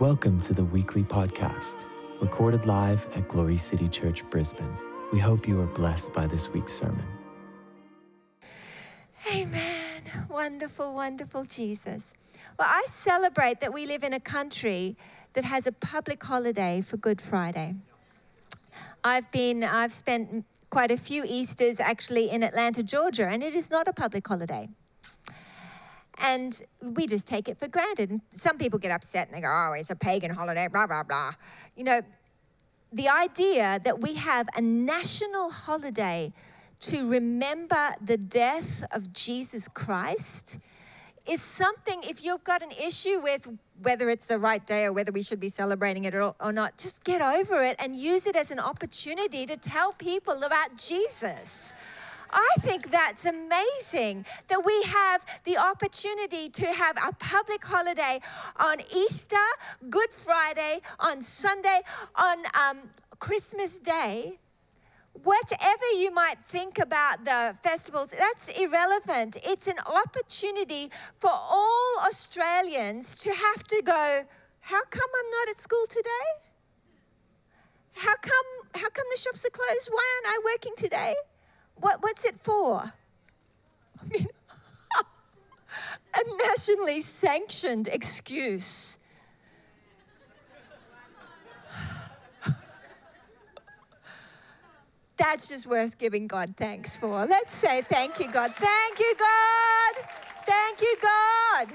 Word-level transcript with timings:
Welcome 0.00 0.40
to 0.40 0.54
the 0.54 0.64
weekly 0.64 1.02
podcast, 1.02 1.84
recorded 2.22 2.64
live 2.64 3.06
at 3.14 3.28
Glory 3.28 3.58
City 3.58 3.86
Church, 3.86 4.24
Brisbane. 4.30 4.74
We 5.12 5.18
hope 5.18 5.46
you 5.46 5.60
are 5.60 5.66
blessed 5.66 6.14
by 6.14 6.26
this 6.26 6.48
week's 6.48 6.72
sermon. 6.72 7.04
Amen. 9.30 10.02
Wonderful, 10.30 10.94
wonderful 10.94 11.44
Jesus. 11.44 12.14
Well, 12.58 12.66
I 12.66 12.84
celebrate 12.86 13.60
that 13.60 13.74
we 13.74 13.84
live 13.84 14.02
in 14.02 14.14
a 14.14 14.20
country 14.20 14.96
that 15.34 15.44
has 15.44 15.66
a 15.66 15.72
public 15.72 16.24
holiday 16.24 16.80
for 16.80 16.96
Good 16.96 17.20
Friday. 17.20 17.74
I've 19.04 19.30
been, 19.30 19.62
I've 19.62 19.92
spent 19.92 20.46
quite 20.70 20.90
a 20.90 20.96
few 20.96 21.24
Easters 21.26 21.78
actually 21.78 22.30
in 22.30 22.42
Atlanta, 22.42 22.82
Georgia, 22.82 23.26
and 23.26 23.42
it 23.42 23.52
is 23.52 23.70
not 23.70 23.86
a 23.86 23.92
public 23.92 24.26
holiday. 24.26 24.70
And 26.22 26.60
we 26.82 27.06
just 27.06 27.26
take 27.26 27.48
it 27.48 27.58
for 27.58 27.68
granted. 27.68 28.10
And 28.10 28.20
some 28.30 28.58
people 28.58 28.78
get 28.78 28.90
upset 28.90 29.28
and 29.28 29.36
they 29.36 29.40
go, 29.40 29.48
oh, 29.48 29.72
it's 29.72 29.90
a 29.90 29.96
pagan 29.96 30.30
holiday, 30.30 30.68
blah, 30.68 30.86
blah, 30.86 31.02
blah. 31.02 31.32
You 31.76 31.84
know, 31.84 32.02
the 32.92 33.08
idea 33.08 33.80
that 33.84 34.00
we 34.00 34.14
have 34.14 34.48
a 34.56 34.60
national 34.60 35.50
holiday 35.50 36.32
to 36.80 37.08
remember 37.08 37.90
the 38.00 38.16
death 38.16 38.84
of 38.92 39.12
Jesus 39.12 39.68
Christ 39.68 40.58
is 41.28 41.42
something, 41.42 42.00
if 42.04 42.24
you've 42.24 42.44
got 42.44 42.62
an 42.62 42.72
issue 42.72 43.20
with 43.22 43.48
whether 43.82 44.10
it's 44.10 44.26
the 44.26 44.38
right 44.38 44.66
day 44.66 44.84
or 44.84 44.92
whether 44.92 45.12
we 45.12 45.22
should 45.22 45.40
be 45.40 45.48
celebrating 45.48 46.04
it 46.04 46.14
or, 46.14 46.34
not, 46.52 46.76
just 46.78 47.04
get 47.04 47.20
over 47.20 47.62
it 47.62 47.76
and 47.82 47.94
use 47.94 48.26
it 48.26 48.36
as 48.36 48.50
an 48.50 48.58
opportunity 48.58 49.46
to 49.46 49.56
tell 49.56 49.92
people 49.92 50.42
about 50.42 50.76
Jesus. 50.76 51.74
I 52.32 52.48
think 52.60 52.90
that's 52.90 53.24
amazing 53.24 54.24
that 54.48 54.64
we 54.64 54.82
have 54.82 55.24
the 55.44 55.56
opportunity 55.58 56.48
to 56.48 56.66
have 56.66 56.96
a 56.96 57.12
public 57.14 57.64
holiday 57.64 58.20
on 58.56 58.80
Easter, 58.94 59.36
Good 59.88 60.12
Friday, 60.12 60.80
on 60.98 61.22
Sunday, 61.22 61.80
on 62.14 62.38
um, 62.54 62.78
Christmas 63.18 63.78
Day. 63.78 64.38
Whatever 65.24 65.84
you 65.96 66.12
might 66.12 66.38
think 66.38 66.78
about 66.78 67.24
the 67.24 67.56
festivals, 67.62 68.14
that's 68.16 68.48
irrelevant. 68.58 69.36
It's 69.44 69.66
an 69.66 69.78
opportunity 69.86 70.90
for 71.18 71.30
all 71.30 71.96
Australians 72.06 73.16
to 73.16 73.30
have 73.30 73.64
to 73.64 73.82
go, 73.84 74.24
how 74.60 74.84
come 74.84 75.10
I'm 75.18 75.30
not 75.30 75.48
at 75.50 75.58
school 75.58 75.84
today? 75.88 76.28
How 77.96 78.14
come, 78.14 78.80
how 78.80 78.88
come 78.88 79.04
the 79.10 79.18
shops 79.18 79.44
are 79.44 79.50
closed? 79.50 79.88
Why 79.90 80.20
aren't 80.24 80.38
I 80.38 80.52
working 80.54 80.74
today? 80.76 81.14
What, 81.80 82.02
what's 82.02 82.24
it 82.24 82.38
for? 82.38 82.92
A 86.12 86.22
nationally 86.48 87.00
sanctioned 87.00 87.88
excuse. 87.88 88.98
That's 95.16 95.48
just 95.48 95.66
worth 95.66 95.96
giving 95.98 96.26
God 96.26 96.56
thanks 96.56 96.96
for. 96.96 97.24
Let's 97.26 97.50
say 97.50 97.82
thank 97.82 98.18
you, 98.18 98.30
God. 98.30 98.52
Thank 98.56 98.98
you, 98.98 99.14
God. 99.18 99.94
Thank 100.44 100.80
you, 100.80 100.96
God. 101.00 101.72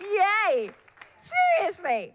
Yay. 0.00 0.70
Seriously. 1.20 2.14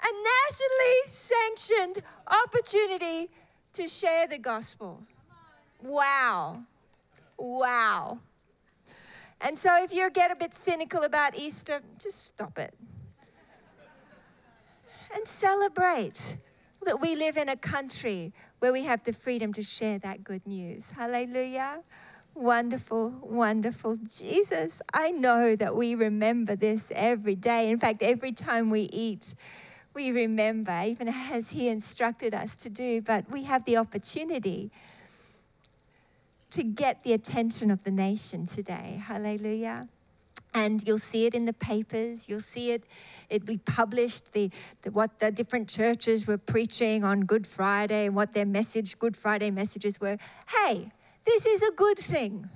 A 0.00 0.06
nationally 0.06 1.02
sanctioned 1.06 2.02
opportunity 2.26 3.30
to 3.74 3.86
share 3.86 4.26
the 4.26 4.38
gospel. 4.38 5.02
Wow. 5.82 6.62
Wow. 7.36 8.20
And 9.40 9.56
so 9.56 9.82
if 9.82 9.92
you 9.92 10.10
get 10.10 10.30
a 10.30 10.36
bit 10.36 10.52
cynical 10.52 11.04
about 11.04 11.36
Easter, 11.36 11.80
just 11.98 12.24
stop 12.24 12.58
it. 12.58 12.74
And 15.14 15.26
celebrate 15.26 16.38
that 16.84 17.00
we 17.00 17.14
live 17.14 17.36
in 17.36 17.48
a 17.48 17.56
country 17.56 18.32
where 18.58 18.72
we 18.72 18.84
have 18.84 19.04
the 19.04 19.12
freedom 19.12 19.52
to 19.52 19.62
share 19.62 19.98
that 20.00 20.24
good 20.24 20.46
news. 20.46 20.90
Hallelujah. 20.90 21.82
Wonderful, 22.34 23.14
wonderful 23.22 23.96
Jesus. 23.96 24.82
I 24.92 25.10
know 25.10 25.56
that 25.56 25.74
we 25.74 25.94
remember 25.94 26.56
this 26.56 26.92
every 26.94 27.34
day. 27.34 27.70
In 27.70 27.78
fact, 27.78 28.02
every 28.02 28.32
time 28.32 28.70
we 28.70 28.82
eat, 28.92 29.34
we 29.94 30.10
remember, 30.10 30.82
even 30.84 31.08
as 31.08 31.50
He 31.50 31.68
instructed 31.68 32.34
us 32.34 32.54
to 32.56 32.70
do, 32.70 33.00
but 33.02 33.30
we 33.30 33.44
have 33.44 33.64
the 33.64 33.76
opportunity 33.76 34.70
to 36.50 36.62
get 36.62 37.04
the 37.04 37.12
attention 37.12 37.70
of 37.70 37.84
the 37.84 37.90
nation 37.90 38.46
today. 38.46 39.00
Hallelujah. 39.04 39.82
And 40.54 40.82
you'll 40.86 40.98
see 40.98 41.26
it 41.26 41.34
in 41.34 41.44
the 41.44 41.52
papers. 41.52 42.28
You'll 42.28 42.40
see 42.40 42.70
it. 42.72 42.84
It 43.28 43.44
be 43.44 43.58
published. 43.58 44.32
The, 44.32 44.50
the, 44.82 44.90
what 44.90 45.18
the 45.18 45.30
different 45.30 45.68
churches 45.68 46.26
were 46.26 46.38
preaching 46.38 47.04
on 47.04 47.22
Good 47.22 47.46
Friday 47.46 48.06
and 48.06 48.16
what 48.16 48.32
their 48.34 48.46
message, 48.46 48.98
Good 48.98 49.16
Friday 49.16 49.50
messages 49.50 50.00
were. 50.00 50.16
Hey, 50.64 50.90
this 51.24 51.44
is 51.44 51.62
a 51.62 51.72
good 51.72 51.98
thing. 51.98 52.48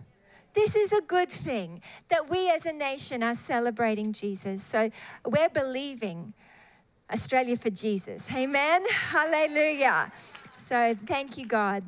This 0.54 0.76
is 0.76 0.92
a 0.92 1.00
good 1.00 1.30
thing 1.30 1.80
that 2.08 2.28
we 2.28 2.50
as 2.50 2.66
a 2.66 2.72
nation 2.72 3.22
are 3.22 3.34
celebrating 3.34 4.12
Jesus. 4.12 4.62
So 4.62 4.90
we're 5.24 5.48
believing 5.48 6.34
Australia 7.10 7.56
for 7.56 7.70
Jesus. 7.70 8.32
Amen. 8.34 8.84
Hallelujah. 8.90 10.10
So 10.56 10.94
thank 11.06 11.38
you, 11.38 11.46
God. 11.46 11.84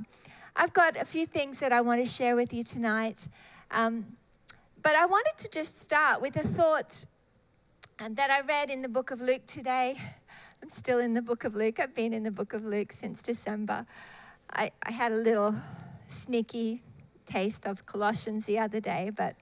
I've 0.56 0.72
got 0.72 0.96
a 0.96 1.04
few 1.04 1.26
things 1.26 1.58
that 1.60 1.72
I 1.72 1.80
want 1.80 2.00
to 2.00 2.06
share 2.06 2.36
with 2.36 2.52
you 2.52 2.62
tonight. 2.62 3.26
Um, 3.72 4.06
but 4.82 4.94
I 4.94 5.04
wanted 5.04 5.36
to 5.38 5.50
just 5.50 5.80
start 5.80 6.22
with 6.22 6.36
a 6.36 6.46
thought 6.46 7.06
that 7.98 8.30
I 8.30 8.40
read 8.46 8.70
in 8.70 8.80
the 8.80 8.88
book 8.88 9.10
of 9.10 9.20
Luke 9.20 9.46
today. 9.46 9.96
I'm 10.62 10.68
still 10.68 11.00
in 11.00 11.12
the 11.12 11.22
book 11.22 11.42
of 11.42 11.56
Luke. 11.56 11.80
I've 11.80 11.94
been 11.94 12.12
in 12.12 12.22
the 12.22 12.30
book 12.30 12.52
of 12.52 12.64
Luke 12.64 12.92
since 12.92 13.20
December. 13.20 13.84
I, 14.52 14.70
I 14.86 14.92
had 14.92 15.10
a 15.10 15.16
little 15.16 15.56
sneaky 16.08 16.82
taste 17.26 17.66
of 17.66 17.84
Colossians 17.84 18.46
the 18.46 18.60
other 18.60 18.78
day, 18.78 19.10
but 19.14 19.34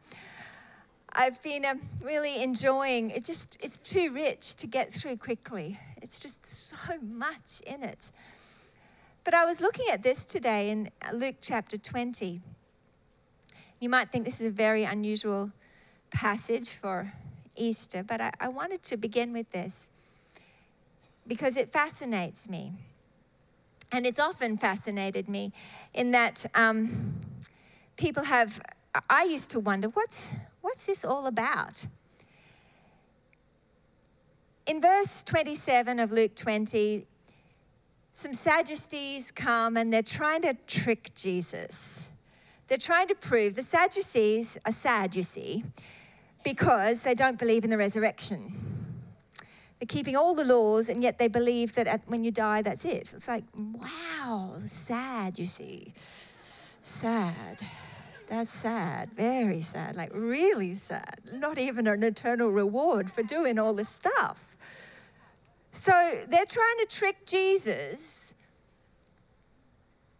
I've 1.12 1.42
been 1.42 1.66
um, 1.66 1.82
really 2.02 2.42
enjoying 2.42 3.10
it. 3.10 3.26
Just 3.26 3.58
it's 3.62 3.76
too 3.76 4.12
rich 4.12 4.56
to 4.56 4.66
get 4.66 4.90
through 4.90 5.18
quickly. 5.18 5.78
It's 6.00 6.20
just 6.20 6.46
so 6.46 6.98
much 7.02 7.60
in 7.66 7.82
it. 7.82 8.12
But 9.24 9.34
I 9.34 9.44
was 9.44 9.60
looking 9.60 9.86
at 9.92 10.02
this 10.02 10.26
today 10.26 10.70
in 10.70 10.90
Luke 11.12 11.36
chapter 11.40 11.76
20. 11.76 12.40
You 13.78 13.88
might 13.88 14.10
think 14.10 14.24
this 14.24 14.40
is 14.40 14.48
a 14.48 14.54
very 14.54 14.82
unusual 14.82 15.52
passage 16.10 16.74
for 16.74 17.12
Easter, 17.56 18.02
but 18.02 18.20
I, 18.20 18.32
I 18.40 18.48
wanted 18.48 18.82
to 18.84 18.96
begin 18.96 19.32
with 19.32 19.48
this 19.52 19.90
because 21.26 21.56
it 21.56 21.70
fascinates 21.70 22.48
me. 22.48 22.72
And 23.92 24.06
it's 24.06 24.18
often 24.18 24.56
fascinated 24.56 25.28
me 25.28 25.52
in 25.94 26.10
that 26.10 26.44
um, 26.56 27.14
people 27.96 28.24
have, 28.24 28.60
I 29.08 29.24
used 29.24 29.50
to 29.50 29.60
wonder, 29.60 29.88
what's, 29.88 30.32
what's 30.62 30.86
this 30.86 31.04
all 31.04 31.28
about? 31.28 31.86
In 34.66 34.80
verse 34.80 35.22
27 35.22 36.00
of 36.00 36.10
Luke 36.10 36.34
20, 36.34 37.06
some 38.12 38.34
Sadducees 38.34 39.30
come 39.30 39.76
and 39.76 39.92
they're 39.92 40.02
trying 40.02 40.42
to 40.42 40.54
trick 40.66 41.14
Jesus. 41.14 42.10
They're 42.68 42.78
trying 42.78 43.08
to 43.08 43.14
prove 43.14 43.56
the 43.56 43.62
Sadducees 43.62 44.58
are 44.64 44.72
sad, 44.72 45.16
you 45.16 45.22
see, 45.22 45.64
because 46.44 47.02
they 47.02 47.14
don't 47.14 47.38
believe 47.38 47.64
in 47.64 47.70
the 47.70 47.78
resurrection. 47.78 48.54
They're 49.80 49.86
keeping 49.88 50.16
all 50.16 50.34
the 50.34 50.44
laws, 50.44 50.88
and 50.88 51.02
yet 51.02 51.18
they 51.18 51.26
believe 51.26 51.74
that 51.74 51.88
at, 51.88 52.02
when 52.06 52.22
you 52.22 52.30
die, 52.30 52.62
that's 52.62 52.84
it. 52.84 53.12
It's 53.14 53.26
like, 53.26 53.44
wow, 53.54 54.60
sad, 54.66 55.38
you 55.38 55.46
see. 55.46 55.92
Sad. 56.82 57.60
That's 58.28 58.50
sad, 58.50 59.10
very 59.12 59.60
sad, 59.60 59.96
like 59.96 60.10
really 60.14 60.74
sad. 60.74 61.20
Not 61.34 61.58
even 61.58 61.86
an 61.86 62.02
eternal 62.02 62.50
reward 62.50 63.10
for 63.10 63.22
doing 63.22 63.58
all 63.58 63.74
this 63.74 63.90
stuff. 63.90 64.56
So 65.72 65.92
they're 66.28 66.44
trying 66.46 66.78
to 66.80 66.86
trick 66.88 67.26
Jesus 67.26 68.34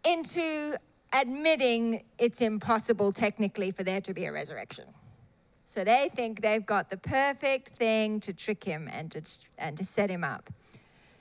into 0.05 0.75
admitting 1.13 2.03
it's 2.17 2.41
impossible 2.41 3.13
technically 3.13 3.71
for 3.71 3.83
there 3.83 4.01
to 4.01 4.13
be 4.13 4.25
a 4.25 4.31
resurrection. 4.31 4.85
So 5.65 5.83
they 5.83 6.09
think 6.13 6.41
they've 6.41 6.65
got 6.65 6.89
the 6.89 6.97
perfect 6.97 7.69
thing 7.69 8.19
to 8.21 8.33
trick 8.33 8.63
him 8.63 8.89
and 8.91 9.11
to, 9.11 9.21
and 9.57 9.77
to 9.77 9.85
set 9.85 10.09
him 10.09 10.23
up. 10.23 10.49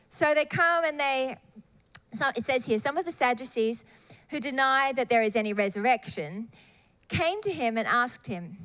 So 0.08 0.34
they 0.34 0.44
come 0.44 0.84
and 0.84 0.98
they, 0.98 1.36
so 2.12 2.28
it 2.36 2.44
says 2.44 2.66
here, 2.66 2.78
some 2.78 2.96
of 2.96 3.04
the 3.04 3.12
Sadducees 3.12 3.84
who 4.30 4.40
deny 4.40 4.92
that 4.96 5.08
there 5.08 5.22
is 5.22 5.36
any 5.36 5.52
resurrection 5.52 6.48
came 7.08 7.40
to 7.42 7.50
him 7.50 7.76
and 7.76 7.86
asked 7.86 8.26
him, 8.26 8.56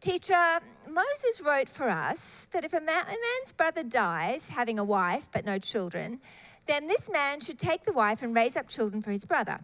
Teacher, 0.00 0.60
Moses 0.92 1.40
wrote 1.44 1.68
for 1.68 1.88
us 1.88 2.48
that 2.52 2.64
if 2.64 2.72
a, 2.72 2.80
man, 2.80 3.04
a 3.04 3.10
man's 3.10 3.52
brother 3.56 3.82
dies, 3.82 4.48
having 4.48 4.78
a 4.78 4.84
wife 4.84 5.28
but 5.32 5.44
no 5.44 5.58
children, 5.58 6.20
then 6.66 6.86
this 6.86 7.10
man 7.10 7.40
should 7.40 7.58
take 7.58 7.84
the 7.84 7.92
wife 7.92 8.22
and 8.22 8.34
raise 8.34 8.56
up 8.56 8.68
children 8.68 9.00
for 9.00 9.10
his 9.10 9.24
brother. 9.24 9.60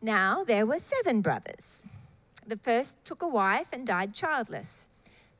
Now 0.00 0.44
there 0.44 0.66
were 0.66 0.78
seven 0.78 1.20
brothers. 1.20 1.82
The 2.46 2.56
first 2.56 3.04
took 3.04 3.22
a 3.22 3.28
wife 3.28 3.68
and 3.72 3.86
died 3.86 4.14
childless. 4.14 4.88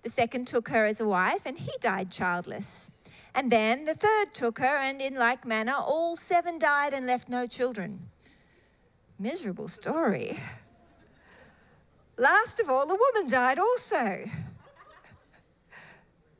The 0.02 0.10
second 0.10 0.46
took 0.46 0.68
her 0.68 0.84
as 0.84 1.00
a 1.00 1.08
wife, 1.08 1.46
and 1.46 1.58
he 1.58 1.72
died 1.80 2.10
childless. 2.10 2.90
And 3.34 3.50
then 3.50 3.84
the 3.84 3.94
third 3.94 4.32
took 4.32 4.58
her, 4.58 4.78
and 4.78 5.00
in 5.00 5.14
like 5.16 5.46
manner, 5.46 5.74
all 5.78 6.14
seven 6.14 6.58
died 6.58 6.92
and 6.92 7.06
left 7.06 7.28
no 7.28 7.46
children. 7.46 8.08
Miserable 9.18 9.68
story. 9.68 10.38
Last 12.16 12.60
of 12.60 12.68
all, 12.68 12.86
the 12.86 12.98
woman 12.98 13.30
died 13.30 13.58
also. 13.58 14.24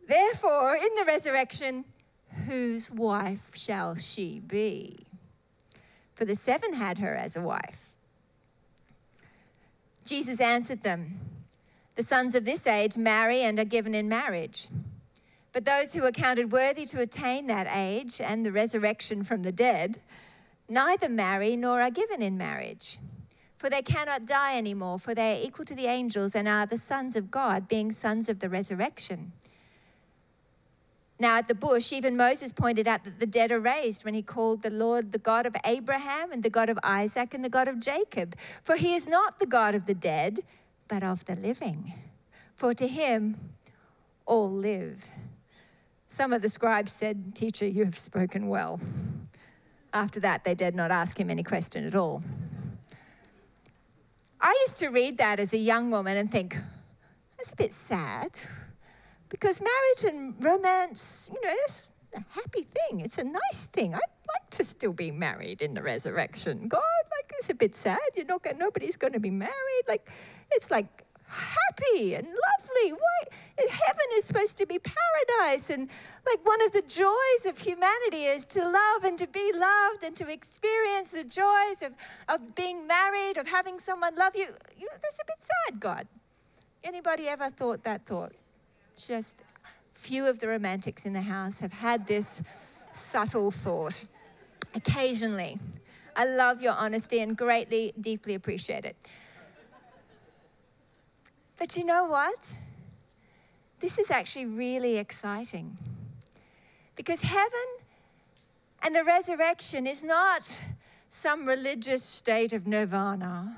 Therefore, 0.06 0.75
in 0.77 0.95
the 0.97 1.05
resurrection, 1.06 1.85
whose 2.47 2.91
wife 2.91 3.55
shall 3.55 3.97
she 3.97 4.41
be? 4.41 5.06
For 6.15 6.25
the 6.25 6.37
seven 6.37 6.75
had 6.75 6.99
her 6.99 7.15
as 7.15 7.37
a 7.37 7.43
wife. 7.43 7.91
Jesus 10.05 10.41
answered 10.41 10.83
them 10.83 11.19
The 11.97 12.03
sons 12.03 12.35
of 12.35 12.45
this 12.45 12.67
age 12.67 12.97
marry 12.97 13.41
and 13.41 13.59
are 13.59 13.65
given 13.65 13.95
in 13.95 14.09
marriage. 14.09 14.69
But 15.53 15.65
those 15.65 15.95
who 15.95 16.05
are 16.05 16.11
counted 16.11 16.53
worthy 16.53 16.85
to 16.87 17.01
attain 17.01 17.47
that 17.47 17.69
age 17.73 18.21
and 18.21 18.45
the 18.45 18.53
resurrection 18.53 19.23
from 19.23 19.43
the 19.43 19.53
dead 19.53 19.99
neither 20.69 21.09
marry 21.09 21.56
nor 21.56 21.81
are 21.81 21.91
given 21.91 22.23
in 22.23 22.37
marriage. 22.37 22.99
For 23.56 23.71
they 23.71 23.83
cannot 23.83 24.27
die 24.27 24.59
anymore, 24.59 24.99
for 24.99 25.15
they 25.15 25.39
are 25.39 25.47
equal 25.47 25.65
to 25.67 25.75
the 25.75 25.87
angels 25.87 26.35
and 26.35 26.49
are 26.49 26.67
the 26.67 26.77
sons 26.77 27.17
of 27.17 27.31
God, 27.31 27.69
being 27.69 27.93
sons 27.93 28.29
of 28.29 28.41
the 28.41 28.49
resurrection. 28.49 29.33
Now, 31.19 31.37
at 31.37 31.46
the 31.46 31.55
bush, 31.55 31.93
even 31.93 32.16
Moses 32.16 32.52
pointed 32.52 32.88
out 32.88 33.05
that 33.05 33.20
the 33.20 33.26
dead 33.26 33.52
are 33.52 33.61
raised 33.61 34.05
when 34.05 34.14
he 34.14 34.22
called 34.22 34.62
the 34.62 34.70
Lord 34.70 35.12
the 35.12 35.19
God 35.19 35.46
of 35.46 35.55
Abraham 35.64 36.32
and 36.32 36.43
the 36.43 36.50
God 36.50 36.69
of 36.69 36.78
Isaac 36.82 37.34
and 37.34 37.44
the 37.44 37.49
God 37.49 37.69
of 37.69 37.78
Jacob. 37.78 38.34
For 38.62 38.76
he 38.76 38.94
is 38.94 39.06
not 39.06 39.38
the 39.38 39.46
God 39.46 39.75
of 39.76 39.87
the 39.87 39.94
dead, 39.94 40.40
but 40.88 41.05
of 41.05 41.25
the 41.26 41.37
living. 41.37 41.94
For 42.56 42.75
to 42.75 42.88
him 42.88 43.37
all 44.26 44.50
live. 44.50 45.08
Some 46.08 46.32
of 46.32 46.43
the 46.43 46.49
scribes 46.49 46.90
said, 46.90 47.34
Teacher, 47.34 47.67
you 47.67 47.84
have 47.84 47.96
spoken 47.96 48.49
well. 48.49 48.81
After 49.93 50.19
that, 50.20 50.43
they 50.43 50.55
dared 50.55 50.75
not 50.75 50.90
ask 50.90 51.19
him 51.19 51.31
any 51.31 51.44
question 51.44 51.87
at 51.87 51.94
all. 51.94 52.25
I 54.40 54.50
used 54.67 54.78
to 54.78 54.88
read 54.88 55.19
that 55.19 55.38
as 55.38 55.52
a 55.52 55.58
young 55.58 55.90
woman 55.90 56.17
and 56.17 56.31
think, 56.31 56.56
that's 57.37 57.52
a 57.52 57.56
bit 57.56 57.72
sad 57.72 58.31
because 59.34 59.60
marriage 59.60 60.14
and 60.14 60.32
romance, 60.38 61.28
you 61.34 61.40
know, 61.40 61.52
it's 61.64 61.90
a 62.14 62.20
happy 62.34 62.62
thing. 62.62 63.00
It's 63.00 63.19
a 63.19 63.25
nice 63.25 63.66
thing. 63.66 63.92
I'd 63.92 64.00
like 64.28 64.48
to 64.50 64.64
still 64.64 64.92
be 64.92 65.10
married 65.10 65.60
in 65.60 65.75
the 65.75 65.82
resurrection. 65.82 66.69
God, 66.69 66.81
like, 67.10 67.32
it's 67.40 67.50
a 67.50 67.54
bit 67.54 67.75
sad. 67.75 67.98
You're 68.14 68.26
not, 68.26 68.46
nobody's 68.56 68.96
going 68.96 69.12
to 69.12 69.19
be 69.19 69.32
married. 69.32 69.84
Like, 69.88 70.08
it's 70.52 70.70
like 70.70 70.86
happy 71.26 72.14
and 72.14 72.28
lovely. 72.28 72.92
Why? 72.92 73.19
Heaven 73.58 74.06
is 74.12 74.25
supposed 74.25 74.56
to 74.58 74.66
be 74.66 74.78
paradise. 74.78 75.69
And 75.69 75.90
like 76.25 76.46
one 76.46 76.62
of 76.62 76.70
the 76.70 76.82
joys 76.82 77.44
of 77.44 77.58
humanity 77.58 78.26
is 78.26 78.44
to 78.46 78.62
love 78.62 79.02
and 79.02 79.19
to 79.19 79.26
be 79.26 79.50
loved 79.52 80.04
and 80.04 80.14
to 80.16 80.31
experience 80.32 81.10
the 81.10 81.25
joys 81.25 81.82
of, 81.82 81.94
of 82.28 82.54
being 82.54 82.86
married, 82.86 83.36
of 83.36 83.48
having 83.48 83.81
someone 83.81 84.14
love 84.14 84.36
you. 84.36 84.46
you 84.78 84.88
that's 85.02 85.19
a 85.19 85.26
bit 85.26 85.40
sad, 85.40 85.81
God. 85.81 86.06
Anybody 86.84 87.26
ever 87.26 87.50
thought 87.50 87.82
that 87.82 88.06
thought? 88.06 88.32
Just 88.96 89.43
few 89.93 90.26
of 90.26 90.38
the 90.38 90.49
romantics 90.49 91.06
in 91.06 91.12
the 91.12 91.23
house 91.23 91.61
have 91.61 91.73
had 91.73 92.06
this 92.06 92.43
subtle 92.93 93.50
thought 93.50 94.05
occasionally. 94.75 95.58
I 96.17 96.26
love 96.26 96.62
your 96.62 96.75
honesty 96.75 97.20
and 97.20 97.37
greatly, 97.37 97.93
deeply 98.00 98.35
appreciate 98.35 98.85
it. 98.85 98.96
But 101.56 101.76
you 101.76 101.85
know 101.85 102.05
what? 102.05 102.55
This 103.81 103.99
is 103.99 104.11
actually 104.11 104.46
really 104.46 104.96
exciting. 104.99 105.79
Because 106.96 107.23
heaven 107.23 107.67
and 108.82 108.94
the 108.94 109.05
resurrection 109.05 109.87
is 109.87 110.05
not 110.05 110.64
some 111.08 111.46
religious 111.46 112.02
state 112.02 112.52
of 112.52 112.67
nirvana. 112.67 113.56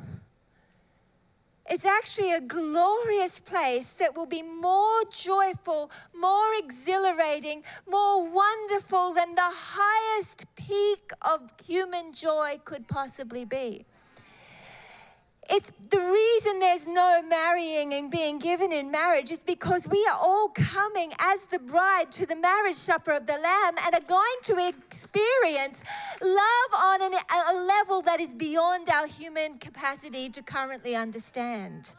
It's 1.69 1.85
actually 1.85 2.33
a 2.33 2.41
glorious 2.41 3.41
place 3.41 3.95
that 3.95 4.15
will 4.15 4.27
be 4.27 4.43
more 4.43 5.03
joyful, 5.11 5.91
more 6.15 6.55
exhilarating, 6.59 7.65
more 7.91 8.33
wonderful 8.33 9.13
than 9.13 9.35
the 9.35 9.51
highest 9.51 10.47
peak 10.55 11.11
of 11.23 11.53
human 11.65 12.13
joy 12.13 12.61
could 12.65 12.87
possibly 12.87 13.45
be. 13.45 13.85
It's 15.49 15.71
the 15.91 15.99
reason 15.99 16.59
there's 16.59 16.89
no 16.89 17.23
marrying 17.23 17.95
and 17.95 18.11
being 18.11 18.39
given 18.39 18.73
in 18.73 18.91
marriage 18.91 19.31
is 19.31 19.45
because 19.45 19.87
we 19.87 20.05
are 20.11 20.19
all 20.21 20.49
coming 20.49 21.13
as 21.21 21.47
the 21.47 21.61
bride 21.61 22.11
to 22.13 22.27
the 22.27 22.35
marriage 22.35 22.77
supper 22.77 23.13
of 23.13 23.27
the 23.27 23.39
Lamb 23.39 23.75
and 23.85 23.95
are 23.95 24.07
going 24.09 24.37
to 24.45 24.69
experience 24.69 25.85
love 26.21 26.73
on 26.75 27.03
an, 27.03 27.13
a 27.13 27.65
level 27.65 28.03
that 28.03 28.19
is 28.19 28.35
beyond 28.35 28.89
our 28.89 29.07
human 29.07 29.59
capacity 29.59 30.29
to 30.31 30.43
currently 30.43 30.97
understand. 30.97 31.95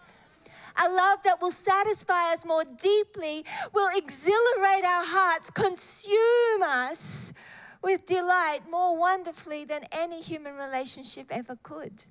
A 0.85 0.89
love 0.89 1.23
that 1.23 1.41
will 1.41 1.51
satisfy 1.51 2.33
us 2.33 2.45
more 2.45 2.65
deeply, 2.65 3.45
will 3.73 3.89
exhilarate 3.95 4.83
our 4.85 5.05
hearts, 5.05 5.49
consume 5.49 6.63
us 6.63 7.33
with 7.81 8.05
delight 8.05 8.61
more 8.69 8.97
wonderfully 8.97 9.63
than 9.63 9.83
any 9.91 10.21
human 10.21 10.55
relationship 10.55 11.27
ever 11.31 11.55
could. 11.63 12.03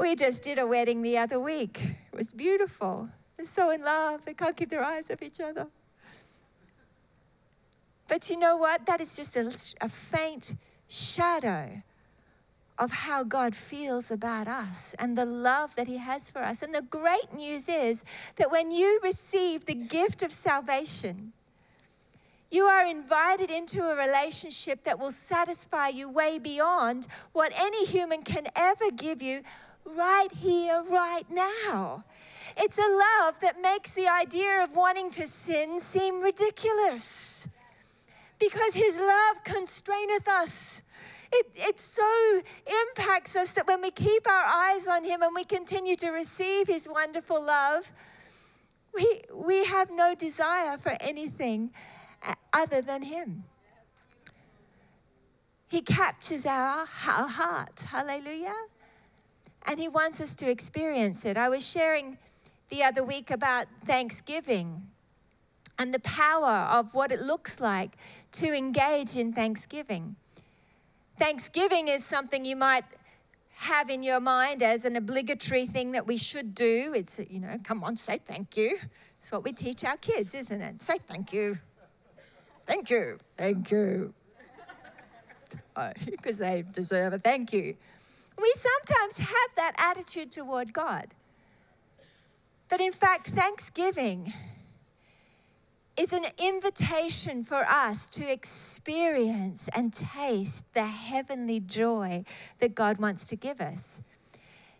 We 0.00 0.14
just 0.14 0.42
did 0.42 0.58
a 0.58 0.66
wedding 0.66 1.02
the 1.02 1.18
other 1.18 1.40
week. 1.40 1.80
It 1.82 2.16
was 2.16 2.32
beautiful. 2.32 3.08
They're 3.36 3.46
so 3.46 3.70
in 3.70 3.82
love, 3.82 4.24
they 4.24 4.34
can't 4.34 4.56
keep 4.56 4.70
their 4.70 4.84
eyes 4.84 5.10
off 5.10 5.22
each 5.22 5.40
other. 5.40 5.66
But 8.06 8.30
you 8.30 8.38
know 8.38 8.56
what? 8.56 8.86
That 8.86 9.00
is 9.00 9.16
just 9.16 9.36
a, 9.36 9.52
a 9.84 9.88
faint 9.88 10.54
shadow 10.88 11.82
of 12.78 12.92
how 12.92 13.24
God 13.24 13.56
feels 13.56 14.10
about 14.10 14.46
us 14.46 14.94
and 14.98 15.18
the 15.18 15.26
love 15.26 15.74
that 15.74 15.88
He 15.88 15.98
has 15.98 16.30
for 16.30 16.38
us. 16.38 16.62
And 16.62 16.74
the 16.74 16.82
great 16.82 17.34
news 17.36 17.68
is 17.68 18.04
that 18.36 18.50
when 18.52 18.70
you 18.70 19.00
receive 19.02 19.66
the 19.66 19.74
gift 19.74 20.22
of 20.22 20.30
salvation, 20.30 21.32
you 22.50 22.64
are 22.64 22.86
invited 22.86 23.50
into 23.50 23.82
a 23.82 23.96
relationship 23.96 24.84
that 24.84 24.98
will 24.98 25.10
satisfy 25.10 25.88
you 25.88 26.08
way 26.10 26.38
beyond 26.38 27.06
what 27.32 27.52
any 27.60 27.84
human 27.84 28.22
can 28.22 28.46
ever 28.56 28.90
give 28.90 29.20
you 29.20 29.42
right 29.96 30.28
here, 30.32 30.82
right 30.90 31.24
now. 31.30 32.04
It's 32.56 32.78
a 32.78 32.82
love 32.82 33.40
that 33.40 33.60
makes 33.60 33.92
the 33.94 34.08
idea 34.08 34.62
of 34.62 34.74
wanting 34.74 35.10
to 35.12 35.26
sin 35.26 35.78
seem 35.78 36.20
ridiculous 36.20 37.48
because 38.38 38.74
his 38.74 38.96
love 38.96 39.44
constraineth 39.44 40.28
us. 40.28 40.82
It, 41.30 41.46
it 41.54 41.78
so 41.78 42.40
impacts 42.88 43.36
us 43.36 43.52
that 43.52 43.66
when 43.66 43.82
we 43.82 43.90
keep 43.90 44.26
our 44.26 44.44
eyes 44.44 44.88
on 44.88 45.04
him 45.04 45.22
and 45.22 45.34
we 45.34 45.44
continue 45.44 45.94
to 45.96 46.10
receive 46.10 46.68
his 46.68 46.88
wonderful 46.90 47.44
love, 47.44 47.92
we, 48.94 49.20
we 49.34 49.64
have 49.66 49.90
no 49.90 50.14
desire 50.14 50.78
for 50.78 50.96
anything 51.00 51.70
uh, 52.22 52.32
other 52.52 52.80
than 52.80 53.02
him. 53.02 53.44
He 55.68 55.82
captures 55.82 56.46
our, 56.46 56.80
our 57.06 57.28
heart. 57.28 57.80
Hallelujah 57.90 58.54
and 59.66 59.78
He 59.78 59.88
wants 59.88 60.20
us 60.20 60.34
to 60.36 60.50
experience 60.50 61.24
it. 61.24 61.36
I 61.36 61.48
was 61.48 61.68
sharing 61.68 62.18
the 62.68 62.82
other 62.82 63.04
week 63.04 63.30
about 63.30 63.66
Thanksgiving 63.84 64.88
and 65.78 65.94
the 65.94 66.00
power 66.00 66.68
of 66.70 66.92
what 66.94 67.12
it 67.12 67.20
looks 67.20 67.60
like 67.60 67.92
to 68.32 68.54
engage 68.56 69.16
in 69.16 69.32
Thanksgiving. 69.32 70.16
Thanksgiving 71.18 71.88
is 71.88 72.04
something 72.04 72.44
you 72.44 72.56
might 72.56 72.84
have 73.58 73.90
in 73.90 74.02
your 74.02 74.20
mind 74.20 74.62
as 74.62 74.84
an 74.84 74.94
obligatory 74.94 75.66
thing 75.66 75.92
that 75.92 76.06
we 76.06 76.16
should 76.16 76.54
do. 76.54 76.92
It's, 76.94 77.20
you 77.28 77.40
know, 77.40 77.56
come 77.64 77.82
on, 77.82 77.96
say 77.96 78.18
thank 78.18 78.56
you. 78.56 78.78
It's 79.18 79.32
what 79.32 79.42
we 79.42 79.52
teach 79.52 79.84
our 79.84 79.96
kids, 79.96 80.34
isn't 80.34 80.60
it? 80.60 80.80
Say 80.80 80.98
thank 80.98 81.32
you. 81.32 81.56
Thank 82.66 82.90
you. 82.90 83.18
Thank 83.36 83.70
you. 83.70 84.14
Oh, 85.76 85.92
because 86.06 86.38
they 86.38 86.64
deserve 86.72 87.12
a 87.12 87.20
thank 87.20 87.52
you. 87.52 87.76
We 88.40 88.54
sometimes 88.56 89.18
have 89.18 89.50
that 89.56 89.72
attitude 89.78 90.30
toward 90.30 90.72
God. 90.72 91.14
But 92.68 92.80
in 92.80 92.92
fact, 92.92 93.28
thanksgiving 93.28 94.32
is 95.98 96.12
an 96.12 96.26
invitation 96.38 97.42
for 97.42 97.64
us 97.68 98.08
to 98.10 98.30
experience 98.30 99.68
and 99.74 99.92
taste 99.92 100.64
the 100.72 100.86
heavenly 100.86 101.58
joy 101.58 102.24
that 102.60 102.76
God 102.76 102.98
wants 102.98 103.26
to 103.28 103.36
give 103.36 103.60
us. 103.60 104.02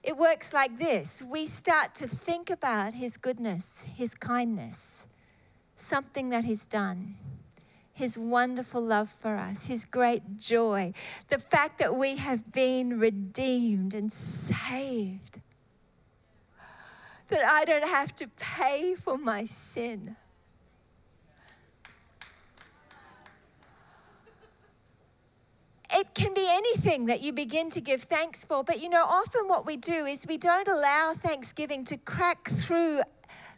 It 0.05 0.17
works 0.17 0.53
like 0.53 0.79
this 0.79 1.23
we 1.23 1.47
start 1.47 1.95
to 1.97 2.07
think 2.07 2.51
about 2.51 2.95
His 2.95 3.17
goodness, 3.17 3.89
His 3.97 4.15
kindness, 4.15 5.09
something 5.75 6.29
that 6.29 6.45
He's 6.45 6.67
done 6.67 7.17
his 7.99 8.17
wonderful 8.17 8.81
love 8.81 9.09
for 9.09 9.35
us, 9.35 9.67
His 9.67 9.85
great 9.85 10.39
joy, 10.39 10.93
the 11.31 11.39
fact 11.41 11.81
that 11.81 11.97
we 11.97 12.15
have 12.15 12.53
been 12.53 13.01
redeemed 13.01 13.93
and 13.93 14.13
saved, 14.13 15.41
that 17.27 17.45
I 17.45 17.65
don't 17.65 17.89
have 17.89 18.15
to 18.15 18.29
pay 18.29 18.95
for 18.95 19.19
my 19.19 19.45
sin. 19.45 20.15
it 25.91 26.15
can 26.15 26.33
be 26.35 26.47
anything 26.49 27.07
that 27.07 27.23
you 27.23 27.33
begin 27.33 27.71
to 27.71 27.81
give 27.81 28.03
thanks 28.03 28.45
for. 28.45 28.63
But 28.63 28.81
you 28.81 28.89
know, 28.89 29.03
often 29.05 29.49
what 29.49 29.67
we 29.67 29.77
do 29.77 30.05
is 30.05 30.25
we 30.29 30.37
don't 30.37 30.69
allow 30.69 31.15
thanksgiving 31.15 31.85
to 31.87 31.97
crack 31.97 32.49
through 32.49 33.01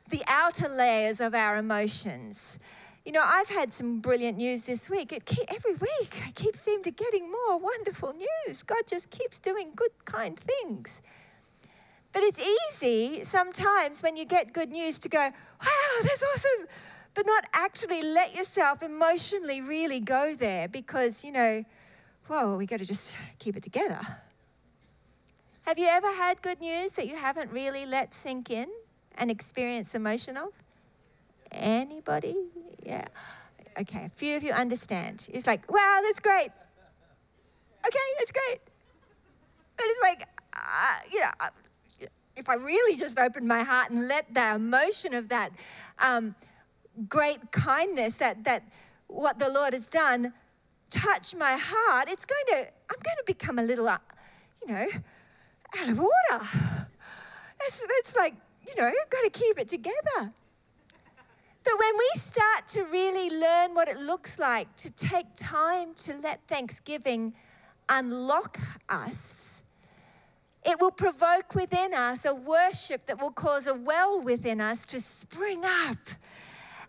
the 0.09 0.23
outer 0.26 0.68
layers 0.70 1.20
of 1.20 1.35
our 1.35 1.56
emotions. 1.56 2.59
You 3.04 3.12
know, 3.12 3.23
I've 3.25 3.49
had 3.49 3.73
some 3.73 4.00
brilliant 4.00 4.37
news 4.37 4.66
this 4.66 4.90
week. 4.90 5.09
Keep, 5.25 5.52
every 5.52 5.73
week, 5.75 6.23
I 6.26 6.33
keep 6.35 6.57
seeming 6.57 6.83
to 6.85 6.90
getting 6.90 7.30
more 7.30 7.59
wonderful 7.59 8.12
news. 8.12 8.62
God 8.62 8.83
just 8.87 9.11
keeps 9.11 9.40
doing 9.40 9.73
good, 9.75 9.90
kind 10.04 10.38
things. 10.38 11.02
But 12.12 12.23
it's 12.25 12.40
easy 12.40 13.25
sometimes 13.25 14.02
when 14.02 14.16
you 14.16 14.25
get 14.25 14.52
good 14.52 14.71
news 14.71 14.99
to 15.00 15.09
go, 15.09 15.19
wow, 15.19 16.00
that's 16.02 16.23
awesome, 16.35 16.66
but 17.14 17.25
not 17.26 17.45
actually 17.54 18.02
let 18.02 18.35
yourself 18.35 18.83
emotionally 18.83 19.61
really 19.61 20.00
go 20.00 20.35
there 20.35 20.69
because, 20.69 21.25
you 21.25 21.33
know, 21.33 21.64
whoa, 22.26 22.57
we 22.57 22.66
got 22.66 22.80
to 22.80 22.87
just 22.87 23.14
keep 23.38 23.57
it 23.57 23.62
together. 23.62 24.00
Have 25.66 25.78
you 25.78 25.87
ever 25.87 26.09
had 26.09 26.42
good 26.42 26.61
news 26.61 26.95
that 26.95 27.07
you 27.07 27.16
haven't 27.16 27.52
really 27.52 27.87
let 27.87 28.12
sink 28.12 28.50
in 28.50 28.69
and 29.16 29.30
experience 29.30 29.95
emotion 29.95 30.37
of? 30.37 30.49
Anybody? 31.52 32.37
Yeah. 32.90 33.06
Okay, 33.80 34.06
a 34.06 34.09
few 34.09 34.37
of 34.37 34.42
you 34.42 34.50
understand. 34.50 35.28
It's 35.32 35.47
like, 35.47 35.70
wow, 35.70 36.00
that's 36.02 36.18
great. 36.18 36.50
Okay, 37.87 38.09
that's 38.18 38.32
great. 38.32 38.59
But 39.76 39.87
it's 39.87 40.00
like, 40.02 40.23
uh, 40.56 40.97
you 41.12 41.20
know, 41.20 42.09
if 42.35 42.49
I 42.49 42.54
really 42.54 42.97
just 42.99 43.16
opened 43.16 43.47
my 43.47 43.62
heart 43.62 43.90
and 43.90 44.09
let 44.09 44.35
the 44.35 44.56
emotion 44.56 45.14
of 45.14 45.28
that 45.28 45.52
um, 46.00 46.35
great 47.09 47.52
kindness, 47.52 48.16
that 48.16 48.42
that 48.42 48.64
what 49.06 49.38
the 49.38 49.49
Lord 49.49 49.73
has 49.73 49.87
done, 49.87 50.32
touch 50.90 51.37
my 51.37 51.56
heart, 51.56 52.09
it's 52.11 52.25
going 52.25 52.47
to, 52.49 52.59
I'm 52.59 53.00
going 53.04 53.18
to 53.18 53.25
become 53.25 53.61
a 53.61 53.62
little, 53.62 53.88
uh, 53.88 53.99
you 54.61 54.75
know, 54.75 54.87
out 55.80 55.88
of 55.88 56.00
order. 56.00 56.44
That's, 57.61 57.87
that's 57.87 58.16
like, 58.16 58.35
you 58.66 58.75
know, 58.76 58.87
I've 58.87 59.11
got 59.11 59.23
to 59.23 59.30
keep 59.30 59.61
it 59.61 59.68
together. 59.68 60.32
But 61.62 61.75
when 61.79 61.97
we 61.99 62.11
start 62.19 62.69
to 62.69 62.85
really 62.85 63.31
learn 63.31 63.75
what 63.75 63.88
it 63.88 63.99
looks 63.99 64.38
like 64.38 64.75
to 64.76 64.90
take 64.90 65.26
time 65.37 65.95
to 65.95 66.14
let 66.14 66.40
Thanksgiving 66.47 67.35
unlock 67.88 68.59
us, 68.88 69.62
it 70.64 70.81
will 70.81 70.90
provoke 70.90 71.55
within 71.55 71.95
us 71.95 72.25
a 72.25 72.35
worship 72.35 73.07
that 73.07 73.21
will 73.21 73.31
cause 73.31 73.67
a 73.67 73.75
well 73.75 74.21
within 74.21 74.61
us 74.61 74.87
to 74.87 75.00
spring 75.00 75.62
up 75.64 75.99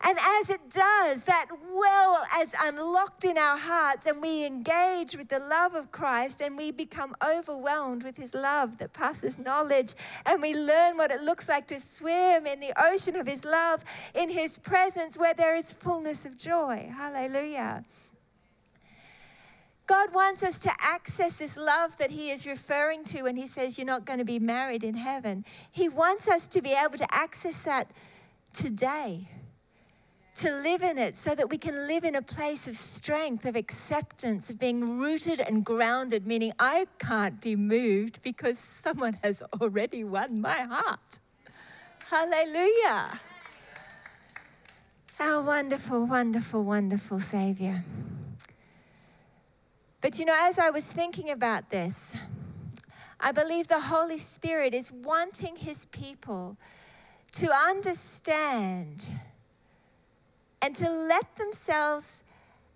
and 0.04 0.18
as 0.40 0.50
it 0.50 0.70
does, 0.70 1.26
that 1.26 1.48
well 1.74 2.24
is 2.42 2.54
unlocked 2.64 3.26
in 3.26 3.38
our 3.38 3.58
hearts, 3.58 4.06
and 4.06 4.22
we 4.22 4.46
engage 4.46 5.16
with 5.16 5.30
the 5.30 5.40
love 5.40 5.76
of 5.76 5.92
Christ, 5.92 6.42
and 6.42 6.58
we 6.58 6.72
become 6.72 7.16
overwhelmed 7.24 8.04
with 8.04 8.18
His 8.18 8.34
love 8.34 8.78
that 8.80 8.94
passes 8.94 9.38
knowledge, 9.38 9.94
and 10.26 10.42
we 10.42 10.56
learn 10.56 10.98
what 10.98 11.12
it 11.12 11.22
looks 11.22 11.48
like 11.48 11.68
to 11.68 11.80
swim 11.80 12.48
in 12.48 12.60
the 12.60 12.74
ocean 12.78 13.16
of 13.16 13.28
His 13.28 13.46
love, 13.46 13.84
in 14.16 14.30
His 14.30 14.58
presence, 14.58 15.18
where 15.18 15.34
there 15.34 15.56
is 15.56 15.72
fullness 15.72 16.26
of 16.26 16.38
joy. 16.38 16.92
Hallelujah. 16.96 17.86
God 19.88 20.14
wants 20.14 20.42
us 20.42 20.58
to 20.60 20.72
access 20.82 21.34
this 21.34 21.58
love 21.58 21.98
that 21.98 22.12
He 22.12 22.32
is 22.32 22.48
referring 22.48 23.04
to 23.06 23.24
when 23.24 23.36
He 23.36 23.46
says 23.46 23.78
you're 23.78 23.86
not 23.86 24.06
going 24.06 24.20
to 24.20 24.26
be 24.26 24.40
married 24.40 24.84
in 24.84 24.96
heaven. 24.96 25.44
He 25.70 25.90
wants 25.90 26.28
us 26.28 26.48
to 26.48 26.62
be 26.62 26.74
able 26.74 26.98
to 26.98 27.08
access 27.14 27.62
that 27.64 27.92
today 28.54 29.28
to 30.42 30.52
live 30.52 30.82
in 30.82 30.98
it 30.98 31.16
so 31.16 31.36
that 31.36 31.52
we 31.52 31.58
can 31.60 31.86
live 31.86 32.04
in 32.04 32.16
a 32.16 32.22
place 32.22 32.68
of 32.68 32.76
strength, 32.76 33.46
of 33.46 33.56
acceptance, 33.56 34.50
of 34.50 34.58
being 34.58 34.98
rooted 34.98 35.40
and 35.40 35.64
grounded, 35.64 36.26
meaning 36.26 36.52
I 36.58 36.88
can't 36.98 37.40
be 37.40 37.56
moved 37.56 38.24
because 38.24 38.58
someone 38.58 39.20
has 39.22 39.44
already 39.62 40.04
won 40.04 40.42
my 40.42 40.62
heart. 40.62 41.20
Hallelujah. 42.10 43.20
Our 45.20 45.44
wonderful, 45.44 46.08
wonderful, 46.08 46.64
wonderful 46.64 47.20
Savior. 47.20 47.84
But 50.02 50.18
you 50.18 50.26
know, 50.26 50.36
as 50.36 50.58
I 50.58 50.72
was 50.72 50.92
thinking 50.92 51.30
about 51.30 51.70
this, 51.70 52.18
I 53.20 53.32
believe 53.32 53.68
the 53.68 53.82
Holy 53.82 54.18
Spirit 54.18 54.74
is 54.74 54.92
wanting 54.92 55.56
His 55.58 55.86
people 55.86 56.58
to 57.34 57.52
understand 57.70 59.14
and 60.62 60.76
to 60.76 60.90
let 60.90 61.36
themselves 61.36 62.24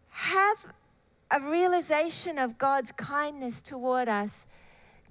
have 0.10 0.74
a 1.32 1.42
realization 1.42 2.38
of 2.40 2.58
God's 2.58 2.92
kindness 2.92 3.62
toward 3.62 4.08
us 4.08 4.48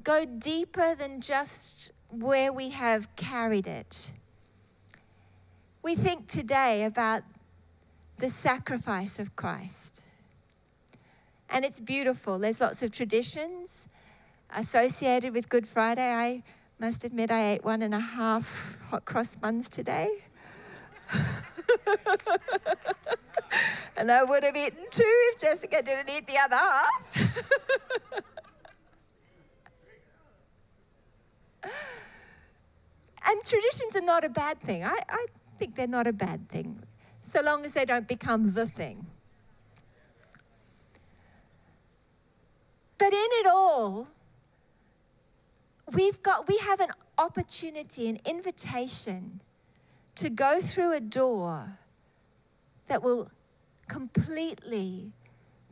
go 0.02 0.24
deeper 0.24 0.94
than 0.94 1.20
just 1.20 1.92
where 2.10 2.52
we 2.52 2.70
have 2.70 3.14
carried 3.16 3.66
it. 3.66 4.12
We 5.82 5.94
think 5.94 6.28
today 6.28 6.84
about 6.84 7.22
the 8.18 8.28
sacrifice 8.28 9.18
of 9.18 9.34
Christ. 9.34 10.02
And 11.50 11.64
it's 11.64 11.80
beautiful. 11.80 12.38
There's 12.38 12.60
lots 12.60 12.82
of 12.82 12.90
traditions 12.90 13.88
associated 14.54 15.34
with 15.34 15.48
Good 15.48 15.66
Friday. 15.66 16.10
I 16.10 16.42
must 16.78 17.04
admit, 17.04 17.30
I 17.30 17.52
ate 17.52 17.64
one 17.64 17.82
and 17.82 17.94
a 17.94 18.00
half 18.00 18.78
hot 18.88 19.04
cross 19.04 19.34
buns 19.34 19.68
today. 19.68 20.08
and 23.96 24.10
I 24.10 24.24
would 24.24 24.44
have 24.44 24.56
eaten 24.56 24.84
two 24.90 25.02
if 25.30 25.38
Jessica 25.38 25.82
didn't 25.82 26.10
eat 26.10 26.26
the 26.26 26.38
other 26.38 26.56
half. 26.56 27.42
and 33.26 33.44
traditions 33.44 33.96
are 33.96 34.02
not 34.02 34.24
a 34.24 34.28
bad 34.28 34.60
thing. 34.60 34.84
I, 34.84 34.98
I 35.08 35.26
think 35.58 35.76
they're 35.76 35.86
not 35.86 36.06
a 36.06 36.12
bad 36.12 36.48
thing, 36.48 36.82
so 37.20 37.40
long 37.40 37.64
as 37.64 37.74
they 37.74 37.84
don't 37.84 38.08
become 38.08 38.52
the 38.52 38.66
thing. 38.66 39.06
But 42.98 43.12
in 43.12 43.28
it 43.40 43.46
all, 43.46 44.08
we've 45.92 46.22
got 46.22 46.48
we 46.48 46.58
have 46.58 46.80
an 46.80 46.90
opportunity, 47.18 48.08
an 48.08 48.18
invitation 48.24 49.40
to 50.16 50.30
go 50.30 50.60
through 50.60 50.92
a 50.92 51.00
door 51.00 51.78
that 52.88 53.02
will 53.02 53.30
completely 53.88 55.12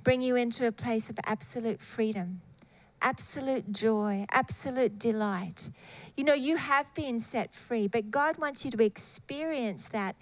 bring 0.02 0.22
you 0.22 0.36
into 0.36 0.66
a 0.66 0.72
place 0.72 1.08
of 1.08 1.18
absolute 1.24 1.80
freedom, 1.80 2.40
absolute 3.00 3.72
joy, 3.72 4.26
absolute 4.30 4.98
delight. 4.98 5.70
You 6.16 6.24
know, 6.24 6.34
you 6.34 6.56
have 6.56 6.92
been 6.94 7.20
set 7.20 7.54
free, 7.54 7.86
but 7.86 8.10
God 8.10 8.38
wants 8.38 8.64
you 8.64 8.70
to 8.72 8.84
experience 8.84 9.88
that 9.88 10.16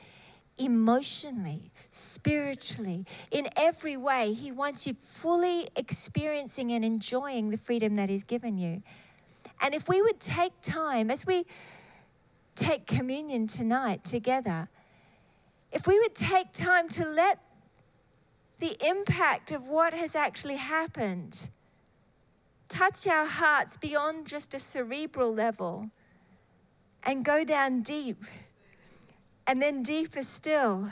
emotionally, 0.58 1.70
spiritually, 1.90 3.06
in 3.30 3.48
every 3.56 3.96
way. 3.96 4.34
He 4.34 4.52
wants 4.52 4.86
you 4.86 4.92
fully 4.92 5.66
experiencing 5.74 6.72
and 6.72 6.84
enjoying 6.84 7.50
the 7.50 7.56
freedom 7.56 7.96
that 7.96 8.10
He's 8.10 8.24
given 8.24 8.58
you. 8.58 8.82
And 9.62 9.74
if 9.74 9.88
we 9.88 10.02
would 10.02 10.20
take 10.20 10.52
time, 10.62 11.10
as 11.10 11.26
we 11.26 11.44
take 12.60 12.86
communion 12.86 13.46
tonight 13.46 14.04
together, 14.04 14.68
if 15.72 15.86
we 15.86 15.98
would 15.98 16.14
take 16.14 16.52
time 16.52 16.88
to 16.90 17.06
let 17.06 17.40
the 18.58 18.76
impact 18.86 19.50
of 19.50 19.68
what 19.68 19.94
has 19.94 20.14
actually 20.14 20.56
happened 20.56 21.50
touch 22.68 23.06
our 23.06 23.24
hearts 23.24 23.76
beyond 23.78 24.26
just 24.26 24.52
a 24.52 24.60
cerebral 24.60 25.32
level 25.32 25.90
and 27.04 27.24
go 27.24 27.44
down 27.44 27.80
deep 27.80 28.24
and 29.46 29.62
then 29.62 29.82
deeper 29.82 30.22
still 30.22 30.90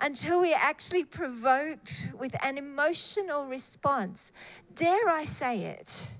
until 0.00 0.40
we 0.40 0.52
are 0.52 0.60
actually 0.62 1.04
provoked 1.04 2.08
with 2.18 2.36
an 2.44 2.56
emotional 2.58 3.46
response. 3.46 4.30
Dare 4.74 5.08
I 5.08 5.24
say 5.24 5.62
it? 5.62 6.10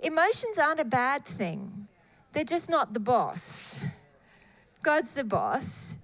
Emotions 0.00 0.58
aren't 0.58 0.80
a 0.80 0.84
bad 0.84 1.24
thing. 1.24 1.79
They're 2.32 2.44
just 2.44 2.70
not 2.70 2.94
the 2.94 3.00
boss. 3.00 3.82
God's 4.82 5.14
the 5.14 5.24
boss. 5.24 5.96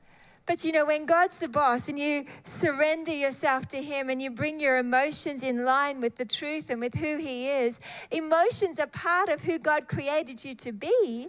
But 0.46 0.64
you 0.64 0.70
know, 0.70 0.86
when 0.86 1.06
God's 1.06 1.40
the 1.40 1.48
boss 1.48 1.88
and 1.88 1.98
you 1.98 2.24
surrender 2.44 3.12
yourself 3.12 3.66
to 3.68 3.82
Him 3.82 4.08
and 4.08 4.22
you 4.22 4.30
bring 4.30 4.60
your 4.60 4.78
emotions 4.78 5.42
in 5.42 5.64
line 5.64 6.00
with 6.00 6.16
the 6.16 6.24
truth 6.24 6.70
and 6.70 6.80
with 6.80 6.94
who 6.94 7.16
He 7.16 7.48
is, 7.48 7.80
emotions 8.12 8.78
are 8.78 8.86
part 8.86 9.28
of 9.28 9.42
who 9.42 9.58
God 9.58 9.88
created 9.88 10.44
you 10.44 10.54
to 10.54 10.70
be. 10.70 11.28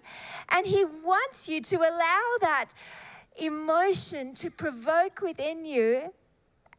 And 0.49 0.67
He 0.67 0.85
wants 0.85 1.49
you 1.49 1.61
to 1.61 1.77
allow 1.77 2.37
that 2.41 2.69
emotion 3.41 4.35
to 4.35 4.51
provoke 4.51 5.21
within 5.21 5.65
you 5.65 6.13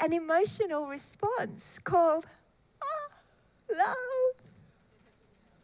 an 0.00 0.12
emotional 0.12 0.86
response 0.86 1.80
called 1.82 2.24
oh, 2.82 3.76
love. 3.76 4.46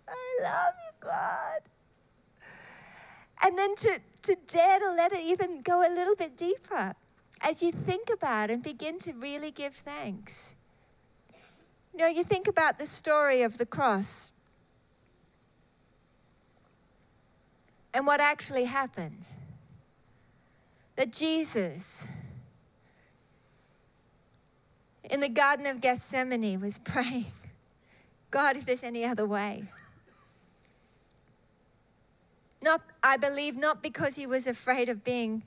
I 0.09 0.43
love 0.43 0.75
you, 0.85 1.09
God. 1.09 1.74
And 3.45 3.59
then 3.59 3.77
to, 3.77 4.01
to 4.23 4.37
dare 4.47 4.79
to 4.79 4.91
let 4.93 5.13
it 5.13 5.21
even 5.23 5.61
go 5.61 5.87
a 5.87 5.93
little 5.93 6.17
bit 6.17 6.35
deeper 6.35 6.95
as 7.43 7.63
you 7.63 7.71
think 7.71 8.09
about 8.11 8.51
and 8.51 8.63
begin 8.63 8.99
to 9.01 9.13
really 9.13 9.51
give 9.51 9.75
thanks. 9.75 10.57
You 11.93 11.99
know, 11.99 12.07
you 12.07 12.25
think 12.25 12.49
about 12.49 12.79
the 12.79 12.87
story 12.87 13.43
of 13.43 13.59
the 13.59 13.67
cross 13.67 14.33
and 17.93 18.07
what 18.07 18.19
actually 18.19 18.65
happened. 18.65 19.27
That 20.97 21.13
Jesus, 21.13 22.09
in 25.11 25.21
the 25.21 25.29
Garden 25.29 25.67
of 25.67 25.83
Gethsemane, 25.83 26.61
was 26.61 26.79
praying, 26.85 27.27
God, 28.31 28.57
is 28.57 28.65
there 28.65 28.77
any 28.83 29.05
other 29.05 29.27
way. 29.27 29.65
Not, 32.65 32.81
I 33.03 33.19
believe, 33.19 33.59
not 33.59 33.83
because 33.83 34.17
he 34.17 34.27
was 34.27 34.47
afraid 34.47 34.89
of 34.89 35.05
being 35.05 35.43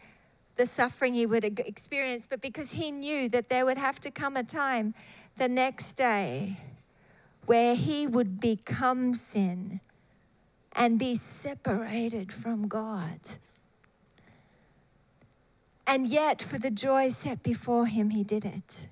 the 0.56 0.68
suffering 0.68 1.16
he 1.16 1.26
would 1.26 1.44
experience, 1.44 2.28
but 2.28 2.42
because 2.42 2.74
he 2.74 2.92
knew 2.92 3.28
that 3.30 3.50
there 3.50 3.66
would 3.66 3.80
have 3.80 4.00
to 4.02 4.12
come 4.12 4.38
a 4.38 4.44
time 4.44 4.94
the 5.36 5.50
next 5.50 5.96
day 5.96 6.58
where 7.48 7.74
he 7.74 8.06
would 8.06 8.40
become 8.40 9.16
sin 9.16 9.82
and 10.74 11.00
be 11.00 11.16
separated 11.16 12.32
from 12.32 12.68
God. 12.68 13.20
And 15.88 16.06
yet, 16.06 16.40
for 16.40 16.60
the 16.60 16.70
joy 16.70 17.10
set 17.10 17.42
before 17.42 17.88
him, 17.88 18.12
he 18.12 18.24
did 18.24 18.46
it. 18.46 18.90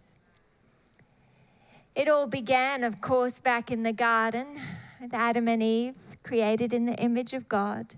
It 1.94 2.10
all 2.10 2.26
began, 2.26 2.84
of 2.84 3.02
course, 3.02 3.40
back 3.40 3.70
in 3.70 3.84
the 3.84 3.94
garden 3.94 4.56
with 5.00 5.14
Adam 5.14 5.48
and 5.48 5.62
Eve, 5.62 5.94
created 6.24 6.74
in 6.74 6.86
the 6.86 6.96
image 6.96 7.34
of 7.34 7.48
God. 7.48 7.94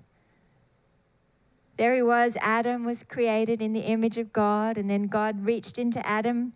There 1.78 1.96
he 1.96 2.02
was, 2.02 2.38
Adam 2.42 2.84
was 2.84 3.04
created 3.04 3.62
in 3.62 3.74
the 3.74 3.82
image 3.82 4.18
of 4.18 4.34
God, 4.34 4.78
and 4.78 4.90
then 4.90 5.04
God 5.04 5.46
reached 5.46 5.78
into 5.78 6.06
Adam 6.06 6.54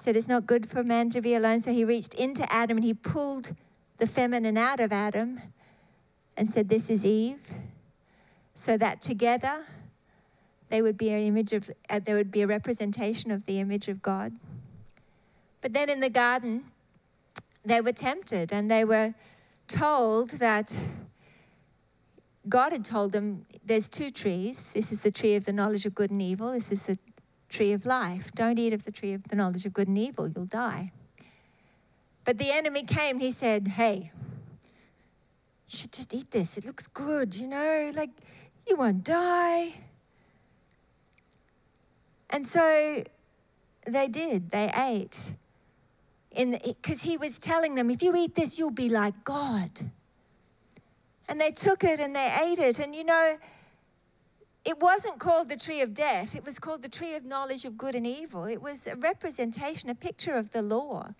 said 0.00 0.16
it's 0.16 0.28
not 0.28 0.46
good 0.46 0.68
for 0.68 0.82
man 0.82 1.10
to 1.10 1.20
be 1.20 1.34
alone. 1.34 1.60
So 1.60 1.72
he 1.72 1.84
reached 1.84 2.14
into 2.14 2.50
Adam 2.52 2.78
and 2.78 2.84
he 2.84 2.94
pulled 2.94 3.54
the 3.98 4.06
feminine 4.06 4.56
out 4.56 4.80
of 4.80 4.92
Adam 4.92 5.40
and 6.36 6.48
said, 6.48 6.68
This 6.68 6.90
is 6.90 7.04
Eve. 7.04 7.40
So 8.54 8.76
that 8.76 9.02
together 9.02 9.64
they 10.68 10.82
would 10.82 10.96
be 10.96 11.10
an 11.10 11.22
image 11.22 11.52
of, 11.52 11.70
uh, 11.88 12.00
there 12.04 12.16
would 12.16 12.30
be 12.30 12.42
a 12.42 12.46
representation 12.46 13.30
of 13.30 13.46
the 13.46 13.60
image 13.60 13.88
of 13.88 14.02
God. 14.02 14.32
But 15.60 15.74
then 15.74 15.90
in 15.90 16.00
the 16.00 16.10
garden, 16.10 16.64
they 17.64 17.80
were 17.80 17.92
tempted 17.92 18.52
and 18.52 18.70
they 18.70 18.84
were 18.84 19.14
told 19.68 20.30
that 20.30 20.80
God 22.48 22.72
had 22.72 22.84
told 22.84 23.12
them 23.12 23.46
there's 23.64 23.88
two 23.88 24.10
trees. 24.10 24.72
This 24.72 24.92
is 24.92 25.02
the 25.02 25.10
tree 25.10 25.36
of 25.36 25.44
the 25.44 25.52
knowledge 25.52 25.84
of 25.86 25.94
good 25.94 26.10
and 26.10 26.22
evil. 26.22 26.52
This 26.52 26.72
is 26.72 26.86
the 26.86 26.98
tree 27.48 27.72
of 27.72 27.84
life. 27.84 28.32
Don't 28.32 28.58
eat 28.58 28.72
of 28.72 28.84
the 28.84 28.92
tree 28.92 29.12
of 29.12 29.24
the 29.24 29.36
knowledge 29.36 29.66
of 29.66 29.72
good 29.72 29.88
and 29.88 29.98
evil, 29.98 30.28
you'll 30.28 30.46
die. 30.46 30.92
But 32.24 32.38
the 32.38 32.50
enemy 32.50 32.84
came, 32.84 33.18
he 33.18 33.30
said, 33.30 33.68
Hey, 33.68 34.12
you 35.68 35.78
should 35.78 35.92
just 35.92 36.14
eat 36.14 36.30
this. 36.30 36.56
It 36.56 36.64
looks 36.64 36.86
good, 36.86 37.34
you 37.34 37.46
know, 37.46 37.92
like 37.94 38.10
you 38.66 38.76
won't 38.76 39.04
die. 39.04 39.74
And 42.30 42.46
so 42.46 43.04
they 43.86 44.08
did, 44.08 44.50
they 44.50 44.70
ate. 44.76 45.32
Because 46.34 47.02
he 47.02 47.16
was 47.16 47.38
telling 47.38 47.74
them, 47.74 47.90
if 47.90 48.02
you 48.02 48.14
eat 48.16 48.34
this, 48.34 48.58
you'll 48.58 48.70
be 48.70 48.88
like 48.88 49.24
God. 49.24 49.90
And 51.30 51.40
they 51.40 51.52
took 51.52 51.84
it 51.84 52.00
and 52.00 52.14
they 52.14 52.30
ate 52.42 52.58
it. 52.58 52.80
And 52.80 52.94
you 52.94 53.04
know, 53.04 53.38
it 54.64 54.78
wasn't 54.80 55.18
called 55.18 55.48
the 55.48 55.56
tree 55.56 55.80
of 55.80 55.94
death, 55.94 56.34
it 56.34 56.44
was 56.44 56.58
called 56.58 56.82
the 56.82 56.88
tree 56.88 57.14
of 57.14 57.24
knowledge 57.24 57.64
of 57.64 57.78
good 57.78 57.94
and 57.94 58.06
evil. 58.06 58.44
It 58.44 58.60
was 58.60 58.86
a 58.86 58.96
representation, 58.96 59.88
a 59.88 59.94
picture 59.94 60.34
of 60.34 60.50
the 60.50 60.60
law. 60.60 61.14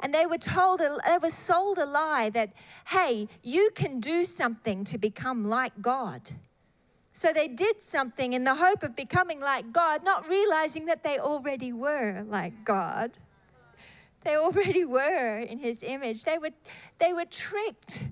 And 0.00 0.12
they 0.12 0.26
were 0.26 0.38
told, 0.38 0.80
they 0.80 1.18
were 1.22 1.30
sold 1.30 1.78
a 1.78 1.86
lie 1.86 2.30
that, 2.30 2.52
hey, 2.88 3.28
you 3.42 3.70
can 3.74 4.00
do 4.00 4.24
something 4.24 4.82
to 4.84 4.98
become 4.98 5.44
like 5.44 5.72
God. 5.80 6.30
So 7.12 7.32
they 7.32 7.48
did 7.48 7.82
something 7.82 8.32
in 8.32 8.44
the 8.44 8.54
hope 8.54 8.82
of 8.82 8.96
becoming 8.96 9.40
like 9.40 9.72
God, 9.72 10.04
not 10.04 10.26
realizing 10.28 10.86
that 10.86 11.04
they 11.04 11.18
already 11.18 11.72
were 11.72 12.24
like 12.26 12.64
God. 12.64 13.12
They 14.22 14.36
already 14.36 14.84
were 14.84 15.38
in 15.38 15.58
his 15.58 15.82
image. 15.82 16.24
They 16.24 16.38
were, 16.38 16.50
they 16.98 17.12
were 17.12 17.26
tricked 17.26 18.08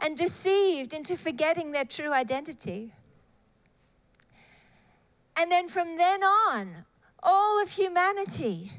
and 0.00 0.16
deceived 0.16 0.92
into 0.92 1.16
forgetting 1.16 1.72
their 1.72 1.84
true 1.84 2.12
identity. 2.12 2.92
And 5.36 5.50
then 5.50 5.68
from 5.68 5.96
then 5.96 6.22
on, 6.22 6.84
all 7.22 7.62
of 7.62 7.70
humanity 7.70 8.72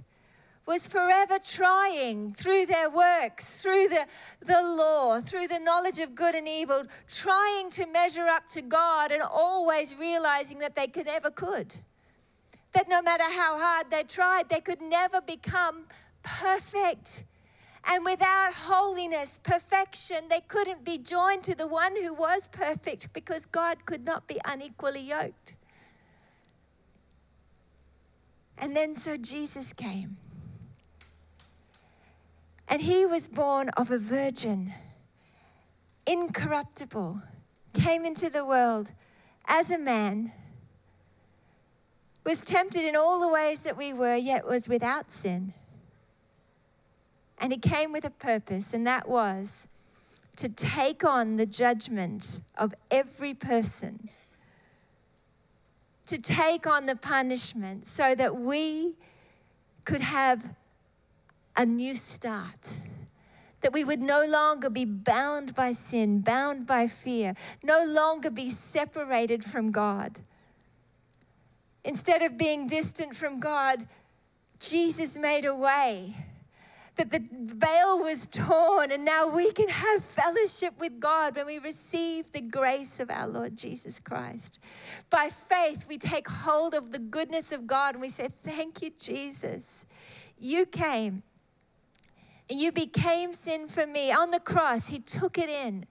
was 0.65 0.87
forever 0.87 1.39
trying 1.43 2.33
through 2.33 2.65
their 2.65 2.89
works, 2.89 3.61
through 3.61 3.87
the, 3.89 4.05
the 4.41 4.61
law, 4.61 5.19
through 5.19 5.47
the 5.47 5.59
knowledge 5.59 5.99
of 5.99 6.15
good 6.15 6.35
and 6.35 6.47
evil, 6.47 6.83
trying 7.07 7.69
to 7.71 7.85
measure 7.87 8.27
up 8.27 8.47
to 8.49 8.61
God 8.61 9.11
and 9.11 9.21
always 9.21 9.95
realizing 9.97 10.59
that 10.59 10.75
they 10.75 10.87
could 10.87 11.07
never 11.07 11.29
could. 11.29 11.75
That 12.73 12.87
no 12.87 13.01
matter 13.01 13.23
how 13.23 13.57
hard 13.59 13.91
they 13.91 14.03
tried, 14.03 14.49
they 14.49 14.61
could 14.61 14.81
never 14.81 15.19
become 15.19 15.85
perfect. 16.23 17.25
And 17.85 18.05
without 18.05 18.53
holiness, 18.53 19.39
perfection, 19.41 20.27
they 20.29 20.41
couldn't 20.41 20.85
be 20.85 20.97
joined 20.97 21.43
to 21.43 21.55
the 21.55 21.67
one 21.67 21.95
who 21.95 22.13
was 22.13 22.47
perfect 22.47 23.11
because 23.13 23.45
God 23.45 23.85
could 23.85 24.05
not 24.05 24.27
be 24.27 24.39
unequally 24.45 25.01
yoked. 25.01 25.55
And 28.59 28.75
then 28.75 28.93
so 28.93 29.17
Jesus 29.17 29.73
came. 29.73 30.17
And 32.67 32.81
he 32.81 33.05
was 33.05 33.27
born 33.27 33.69
of 33.75 33.91
a 33.91 33.97
virgin, 33.97 34.73
incorruptible, 36.05 37.21
came 37.73 38.05
into 38.05 38.29
the 38.29 38.45
world 38.45 38.93
as 39.47 39.71
a 39.71 39.77
man, 39.77 40.31
was 42.23 42.41
tempted 42.41 42.83
in 42.83 42.95
all 42.95 43.19
the 43.19 43.27
ways 43.27 43.63
that 43.63 43.75
we 43.75 43.91
were, 43.91 44.15
yet 44.15 44.45
was 44.47 44.69
without 44.69 45.11
sin. 45.11 45.53
And 47.41 47.51
he 47.51 47.57
came 47.57 47.91
with 47.91 48.05
a 48.05 48.11
purpose, 48.11 48.73
and 48.73 48.87
that 48.87 49.09
was 49.09 49.67
to 50.37 50.47
take 50.47 51.03
on 51.03 51.35
the 51.35 51.45
judgment 51.45 52.39
of 52.57 52.73
every 52.89 53.33
person 53.33 54.09
to 56.11 56.17
take 56.17 56.67
on 56.67 56.87
the 56.87 56.95
punishment 56.95 57.87
so 57.87 58.13
that 58.15 58.35
we 58.35 58.95
could 59.85 60.01
have 60.01 60.55
a 61.55 61.65
new 61.65 61.95
start. 61.95 62.81
That 63.61 63.71
we 63.71 63.85
would 63.85 64.01
no 64.01 64.25
longer 64.25 64.69
be 64.69 64.83
bound 64.83 65.55
by 65.55 65.71
sin, 65.71 66.19
bound 66.19 66.67
by 66.67 66.87
fear, 66.87 67.33
no 67.63 67.85
longer 67.85 68.29
be 68.29 68.49
separated 68.49 69.45
from 69.45 69.71
God. 69.71 70.19
Instead 71.85 72.21
of 72.21 72.37
being 72.37 72.67
distant 72.67 73.15
from 73.15 73.39
God, 73.39 73.87
Jesus 74.59 75.17
made 75.17 75.45
a 75.45 75.55
way 75.55 76.13
that 76.97 77.11
the 77.11 77.23
veil 77.31 77.99
was 77.99 78.27
torn, 78.27 78.91
and 78.91 79.05
now 79.05 79.27
we 79.27 79.51
can 79.51 79.69
have 79.69 80.03
fellowship 80.03 80.73
with 80.79 80.99
God 80.99 81.35
when 81.35 81.45
we 81.45 81.59
receive 81.59 82.31
the 82.31 82.41
grace 82.41 82.99
of 82.99 83.09
our 83.09 83.27
Lord 83.27 83.57
Jesus 83.57 83.99
Christ. 83.99 84.59
By 85.09 85.29
faith, 85.29 85.85
we 85.87 85.97
take 85.97 86.27
hold 86.27 86.73
of 86.73 86.91
the 86.91 86.99
goodness 86.99 87.51
of 87.51 87.65
God 87.65 87.95
and 87.95 88.01
we 88.01 88.09
say, 88.09 88.27
Thank 88.43 88.81
you, 88.81 88.91
Jesus. 88.99 89.85
You 90.37 90.65
came 90.65 91.23
and 92.49 92.59
you 92.59 92.71
became 92.71 93.31
sin 93.33 93.67
for 93.67 93.87
me. 93.87 94.11
On 94.11 94.31
the 94.31 94.39
cross, 94.39 94.89
He 94.89 94.99
took 94.99 95.37
it 95.37 95.49
in 95.49 95.85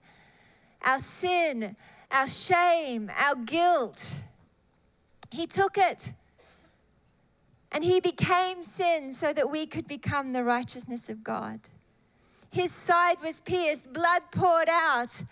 our 0.83 0.99
sin, 0.99 1.75
our 2.11 2.27
shame, 2.27 3.09
our 3.17 3.35
guilt. 3.35 4.13
He 5.31 5.47
took 5.47 5.77
it. 5.77 6.13
And 7.71 7.83
he 7.83 7.99
became 7.99 8.63
sin 8.63 9.13
so 9.13 9.31
that 9.33 9.49
we 9.49 9.65
could 9.65 9.87
become 9.87 10.33
the 10.33 10.43
righteousness 10.43 11.09
of 11.09 11.23
God. 11.23 11.69
His 12.49 12.71
side 12.71 13.21
was 13.23 13.39
pierced, 13.39 13.93
blood 13.93 14.23
poured 14.31 14.67
out. 14.69 15.23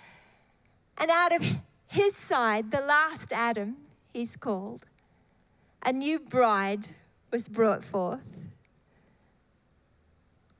And 0.98 1.12
out 1.12 1.36
of 1.36 1.44
his 1.88 2.16
side, 2.16 2.72
the 2.72 2.82
last 2.82 3.34
Adam, 3.34 3.78
he's 4.14 4.38
called, 4.38 4.86
a 5.84 5.92
new 5.92 6.20
bride 6.20 6.90
was 7.32 7.48
brought 7.48 7.84
forth. 7.84 8.26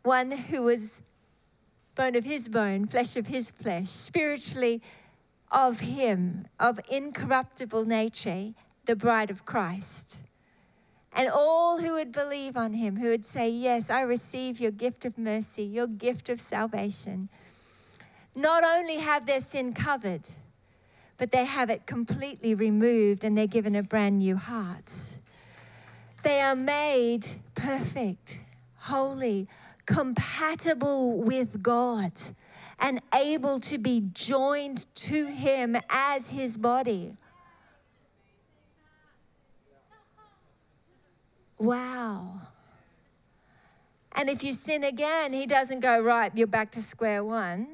One 0.04 0.32
who 0.32 0.64
was 0.64 1.02
bone 1.96 2.16
of 2.16 2.24
his 2.24 2.48
bone, 2.48 2.88
flesh 2.88 3.16
of 3.16 3.28
his 3.28 3.52
flesh, 3.52 3.90
spiritually 3.90 4.82
of 5.52 5.82
him, 5.82 6.48
of 6.60 6.80
incorruptible 6.90 7.86
nature, 7.86 8.54
the 8.86 8.96
bride 8.96 9.30
of 9.30 9.46
Christ. 9.46 10.22
And 11.14 11.30
all 11.30 11.80
who 11.80 11.94
would 11.94 12.12
believe 12.12 12.56
on 12.56 12.74
him, 12.74 12.98
who 12.98 13.10
would 13.10 13.26
say, 13.26 13.50
Yes, 13.50 13.90
I 13.90 14.02
receive 14.02 14.60
your 14.60 14.72
gift 14.72 15.06
of 15.06 15.18
mercy, 15.18 15.64
your 15.64 15.88
gift 15.88 16.30
of 16.30 16.40
salvation, 16.40 17.30
not 18.36 18.64
only 18.64 18.98
have 18.98 19.26
their 19.26 19.42
sin 19.42 19.74
covered, 19.74 20.22
but 21.18 21.32
they 21.32 21.46
have 21.46 21.70
it 21.70 21.86
completely 21.86 22.56
removed 22.56 23.24
and 23.24 23.38
they're 23.38 23.48
given 23.48 23.76
a 23.76 23.84
brand 23.84 24.20
new 24.20 24.38
heart. 24.38 25.18
They 26.24 26.42
are 26.42 26.56
made 26.56 27.28
perfect, 27.56 28.40
holy, 28.78 29.48
compatible 29.86 31.18
with 31.18 31.64
God 31.64 32.14
and 32.80 33.02
able 33.14 33.60
to 33.62 33.78
be 33.78 34.10
joined 34.14 34.86
to 34.96 35.26
Him 35.26 35.76
as 35.90 36.30
His 36.30 36.58
body. 36.58 37.18
Wow. 41.60 42.42
And 44.14 44.30
if 44.30 44.44
you 44.44 44.54
sin 44.54 44.84
again, 44.84 45.34
He 45.34 45.46
doesn't 45.46 45.82
go, 45.82 46.02
right, 46.02 46.32
you're 46.36 46.48
back 46.48 46.72
to 46.72 46.82
square 46.82 47.24
one. 47.24 47.68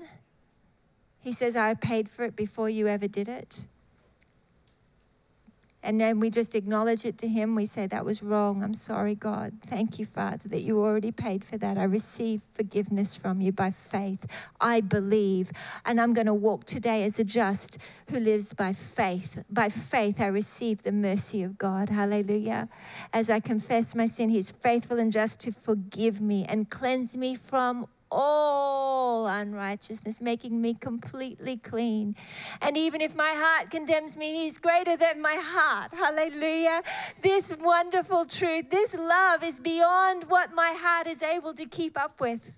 He 1.22 1.32
says, 1.32 1.56
I 1.56 1.74
paid 1.74 2.10
for 2.10 2.26
it 2.26 2.36
before 2.36 2.70
you 2.70 2.88
ever 2.88 3.08
did 3.08 3.28
it. 3.28 3.66
And 5.86 6.02
then 6.02 6.20
we 6.20 6.32
just 6.32 6.56
acknowledge 6.56 7.06
it 7.06 7.18
to 7.20 7.28
Him. 7.28 7.54
We 7.54 7.68
say, 7.68 7.86
That 7.86 8.04
was 8.04 8.24
wrong. 8.24 8.64
I'm 8.64 8.74
sorry, 8.74 9.14
God. 9.14 9.54
Thank 9.62 10.00
you, 10.00 10.06
Father, 10.06 10.50
that 10.50 10.62
you 10.62 10.84
already 10.84 11.12
paid 11.12 11.46
for 11.46 11.58
that. 11.60 11.78
I 11.78 11.84
receive 11.84 12.42
forgiveness 12.54 13.16
from 13.16 13.40
you 13.40 13.52
by 13.52 13.70
faith. 13.70 14.26
I 14.60 14.82
believe. 14.82 15.52
And 15.86 16.02
I'm 16.02 16.14
going 16.14 16.26
to 16.26 16.34
walk 16.34 16.66
today 16.66 17.04
as 17.04 17.20
a 17.20 17.24
just 17.24 17.78
who 18.10 18.20
lives 18.20 18.54
by 18.54 18.74
faith. 18.74 19.44
By 19.50 19.70
faith, 19.70 20.20
I 20.20 20.28
receive 20.28 20.82
the 20.82 20.92
mercy 20.92 21.44
of 21.44 21.60
God. 21.60 21.90
Hallelujah. 21.90 22.68
As 23.14 23.30
I 23.30 23.40
confess 23.40 23.94
my 23.94 24.08
sin, 24.08 24.30
He's 24.30 24.52
faithful 24.52 24.98
and 24.98 25.12
just 25.12 25.40
to 25.42 25.52
forgive 25.52 26.20
me 26.20 26.46
and 26.50 26.68
cleanse 26.68 27.16
me 27.16 27.36
from 27.36 27.86
all 28.12 29.28
unrighteousness, 29.28 30.22
making 30.22 30.62
me 30.62 30.74
completely 30.74 31.58
clean. 31.58 32.16
And 32.62 32.78
even 32.78 33.02
if 33.02 33.16
my 33.16 33.34
heart 33.36 33.70
condemns 33.70 34.16
me, 34.16 34.44
He's 34.44 34.58
greater 34.58 34.96
than 34.96 35.22
my 35.22 35.38
heart. 35.40 35.92
Hallelujah. 35.94 36.82
This 37.22 37.56
wonderful 37.60 38.26
truth, 38.26 38.70
this 38.70 38.94
love 38.94 39.44
is 39.44 39.60
beyond 39.60 40.26
what 40.26 40.54
my 40.54 40.76
heart 40.78 41.08
is 41.08 41.22
able 41.22 41.54
to 41.54 41.66
keep 41.66 42.00
up 42.00 42.20
with. 42.20 42.58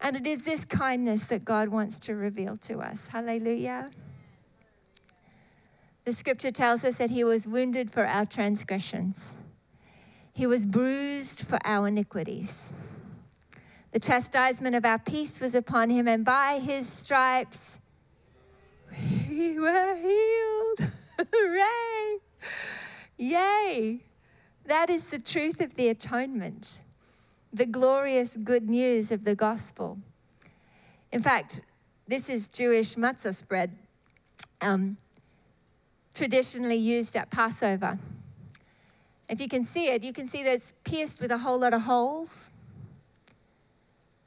And 0.00 0.16
it 0.16 0.26
is 0.26 0.42
this 0.42 0.64
kindness 0.64 1.24
that 1.26 1.44
God 1.44 1.68
wants 1.68 1.98
to 2.00 2.14
reveal 2.14 2.56
to 2.58 2.80
us. 2.80 3.08
Hallelujah. 3.08 3.90
The 6.04 6.12
scripture 6.12 6.52
tells 6.52 6.84
us 6.84 6.96
that 6.96 7.10
He 7.10 7.24
was 7.24 7.48
wounded 7.48 7.90
for 7.90 8.06
our 8.06 8.26
transgressions. 8.26 9.36
He 10.36 10.46
was 10.46 10.66
bruised 10.66 11.46
for 11.46 11.58
our 11.64 11.88
iniquities. 11.88 12.74
The 13.92 13.98
chastisement 13.98 14.76
of 14.76 14.84
our 14.84 14.98
peace 14.98 15.40
was 15.40 15.54
upon 15.54 15.88
him, 15.88 16.06
and 16.06 16.26
by 16.26 16.60
his 16.62 16.86
stripes 16.86 17.80
we 19.30 19.58
were 19.58 19.96
healed. 19.96 20.92
Hooray! 21.32 22.18
Yay! 23.16 24.04
That 24.66 24.90
is 24.90 25.06
the 25.06 25.18
truth 25.18 25.62
of 25.62 25.74
the 25.74 25.88
atonement, 25.88 26.82
the 27.50 27.64
glorious 27.64 28.36
good 28.36 28.68
news 28.68 29.10
of 29.10 29.24
the 29.24 29.34
gospel. 29.34 29.96
In 31.12 31.22
fact, 31.22 31.62
this 32.06 32.28
is 32.28 32.46
Jewish 32.46 32.96
matzah 32.96 33.48
bread, 33.48 33.70
um, 34.60 34.98
traditionally 36.14 36.76
used 36.76 37.16
at 37.16 37.30
Passover. 37.30 37.98
If 39.28 39.40
you 39.40 39.48
can 39.48 39.64
see 39.64 39.88
it, 39.88 40.04
you 40.04 40.12
can 40.12 40.26
see 40.26 40.42
that 40.44 40.54
it's 40.54 40.72
pierced 40.84 41.20
with 41.20 41.30
a 41.30 41.38
whole 41.38 41.58
lot 41.58 41.74
of 41.74 41.82
holes 41.82 42.52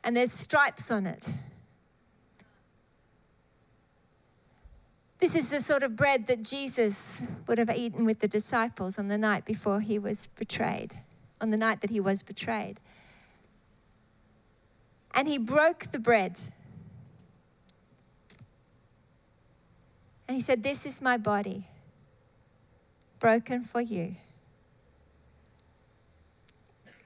and 0.04 0.16
there's 0.16 0.32
stripes 0.32 0.92
on 0.92 1.06
it. 1.06 1.34
This 5.20 5.36
is 5.36 5.50
the 5.50 5.60
sort 5.60 5.84
of 5.84 5.96
bread 5.96 6.28
that 6.28 6.42
Jesus 6.44 7.24
would 7.48 7.58
have 7.58 7.70
eaten 7.76 8.06
with 8.06 8.20
the 8.20 8.28
disciples 8.28 8.98
on 8.98 9.10
the 9.10 9.18
night 9.18 9.44
before 9.44 9.82
he 9.82 10.00
was 10.00 10.28
betrayed, 10.38 10.96
on 11.42 11.50
the 11.50 11.58
night 11.58 11.82
that 11.82 11.90
he 11.90 12.00
was 12.00 12.24
betrayed. 12.24 12.80
And 15.14 15.28
he 15.28 15.38
broke 15.38 15.92
the 15.92 16.00
bread. 16.00 16.40
And 20.28 20.36
he 20.36 20.42
said, 20.42 20.64
This 20.64 20.86
is 20.86 21.02
my 21.02 21.18
body, 21.18 21.68
broken 23.20 23.62
for 23.62 23.82
you 23.82 24.16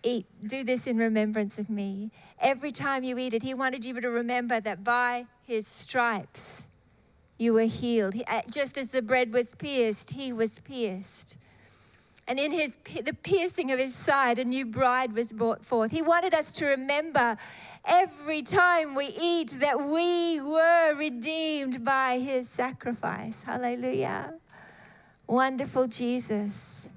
eat, 0.03 0.25
do 0.45 0.63
this 0.63 0.87
in 0.87 0.97
remembrance 0.97 1.57
of 1.57 1.69
me. 1.69 2.11
Every 2.39 2.71
time 2.71 3.03
you 3.03 3.17
eat 3.17 3.33
it, 3.33 3.43
he 3.43 3.53
wanted 3.53 3.85
you 3.85 3.99
to 3.99 4.09
remember 4.09 4.59
that 4.59 4.83
by 4.83 5.25
his 5.43 5.65
stripes 5.65 6.67
you 7.37 7.53
were 7.53 7.61
healed. 7.61 8.15
Uh, 8.27 8.41
just 8.51 8.77
as 8.77 8.91
the 8.91 9.01
bread 9.01 9.33
was 9.33 9.53
pierced, 9.53 10.11
he 10.11 10.31
was 10.31 10.59
pierced. 10.59 11.37
And 12.27 12.39
in 12.39 12.51
his 12.51 12.77
the 12.85 13.13
piercing 13.13 13.71
of 13.71 13.79
his 13.79 13.93
side, 13.93 14.39
a 14.39 14.45
new 14.45 14.65
bride 14.65 15.13
was 15.13 15.33
brought 15.33 15.65
forth. 15.65 15.91
He 15.91 16.01
wanted 16.01 16.33
us 16.33 16.53
to 16.53 16.65
remember 16.65 17.37
every 17.85 18.41
time 18.41 18.95
we 18.95 19.07
eat 19.19 19.57
that 19.59 19.83
we 19.83 20.39
were 20.39 20.95
redeemed 20.95 21.83
by 21.83 22.19
his 22.19 22.47
sacrifice. 22.47 23.43
Hallelujah. 23.43 24.35
Wonderful 25.27 25.87
Jesus. 25.87 26.89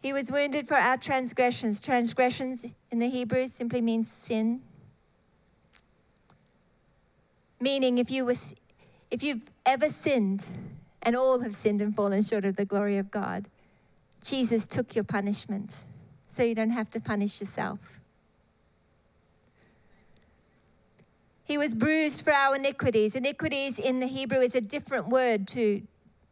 He 0.00 0.12
was 0.12 0.30
wounded 0.30 0.68
for 0.68 0.74
our 0.74 0.96
transgressions. 0.96 1.80
Transgressions 1.80 2.74
in 2.90 2.98
the 2.98 3.08
Hebrew 3.08 3.48
simply 3.48 3.80
means 3.80 4.10
sin. 4.10 4.62
Meaning, 7.60 7.98
if, 7.98 8.10
you 8.10 8.24
was, 8.24 8.54
if 9.10 9.22
you've 9.22 9.50
ever 9.66 9.88
sinned, 9.88 10.46
and 11.02 11.16
all 11.16 11.40
have 11.40 11.54
sinned 11.54 11.80
and 11.80 11.94
fallen 11.94 12.22
short 12.22 12.44
of 12.44 12.56
the 12.56 12.64
glory 12.64 12.98
of 12.98 13.10
God, 13.10 13.48
Jesus 14.22 14.66
took 14.66 14.94
your 14.94 15.04
punishment 15.04 15.84
so 16.26 16.42
you 16.42 16.54
don't 16.54 16.70
have 16.70 16.90
to 16.90 17.00
punish 17.00 17.40
yourself. 17.40 17.98
He 21.44 21.56
was 21.56 21.74
bruised 21.74 22.22
for 22.22 22.32
our 22.32 22.56
iniquities. 22.56 23.16
Iniquities 23.16 23.78
in 23.78 24.00
the 24.00 24.06
Hebrew 24.06 24.40
is 24.40 24.54
a 24.54 24.60
different 24.60 25.08
word 25.08 25.48
to 25.48 25.82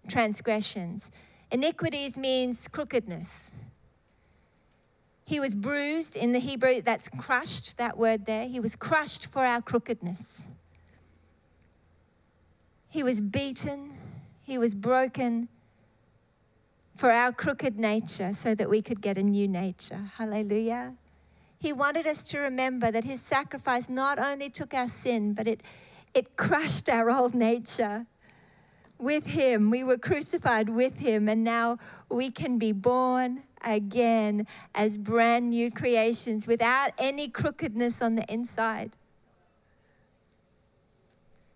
transgressions. 0.08 1.10
Iniquities 1.50 2.18
means 2.18 2.68
crookedness. 2.68 3.56
He 5.24 5.40
was 5.40 5.54
bruised 5.54 6.16
in 6.16 6.32
the 6.32 6.38
Hebrew, 6.38 6.82
that's 6.82 7.08
crushed, 7.08 7.78
that 7.78 7.98
word 7.98 8.26
there. 8.26 8.46
He 8.46 8.60
was 8.60 8.76
crushed 8.76 9.26
for 9.26 9.44
our 9.44 9.60
crookedness. 9.60 10.48
He 12.88 13.02
was 13.02 13.20
beaten, 13.20 13.92
he 14.44 14.56
was 14.56 14.74
broken 14.74 15.48
for 16.94 17.10
our 17.10 17.32
crooked 17.32 17.78
nature 17.78 18.32
so 18.32 18.54
that 18.54 18.70
we 18.70 18.80
could 18.80 19.02
get 19.02 19.18
a 19.18 19.22
new 19.22 19.46
nature. 19.46 20.10
Hallelujah. 20.16 20.94
He 21.58 21.72
wanted 21.72 22.06
us 22.06 22.22
to 22.30 22.38
remember 22.38 22.90
that 22.90 23.04
his 23.04 23.20
sacrifice 23.20 23.88
not 23.88 24.18
only 24.18 24.48
took 24.48 24.72
our 24.72 24.88
sin, 24.88 25.34
but 25.34 25.46
it, 25.46 25.62
it 26.14 26.36
crushed 26.36 26.88
our 26.88 27.10
old 27.10 27.34
nature 27.34 28.06
with 28.98 29.26
him. 29.26 29.70
We 29.70 29.84
were 29.84 29.98
crucified 29.98 30.68
with 30.68 30.98
him, 30.98 31.28
and 31.28 31.44
now 31.44 31.78
we 32.08 32.30
can 32.30 32.58
be 32.58 32.72
born 32.72 33.42
again 33.64 34.46
as 34.74 34.96
brand 34.96 35.50
new 35.50 35.70
creations 35.70 36.46
without 36.46 36.92
any 36.98 37.28
crookedness 37.28 38.00
on 38.00 38.14
the 38.14 38.24
inside. 38.32 38.96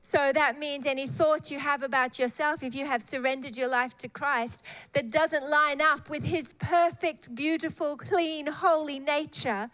So 0.02 0.32
that 0.32 0.58
means 0.58 0.86
any 0.86 1.06
thought 1.06 1.50
you 1.50 1.60
have 1.60 1.82
about 1.82 2.18
yourself, 2.18 2.62
if 2.62 2.74
you 2.74 2.86
have 2.86 3.02
surrendered 3.02 3.56
your 3.56 3.68
life 3.68 3.96
to 3.98 4.08
Christ, 4.08 4.64
that 4.92 5.10
doesn't 5.10 5.48
line 5.48 5.80
up 5.80 6.10
with 6.10 6.24
his 6.24 6.54
perfect, 6.54 7.34
beautiful, 7.34 7.96
clean, 7.96 8.46
holy 8.46 8.98
nature, 8.98 9.70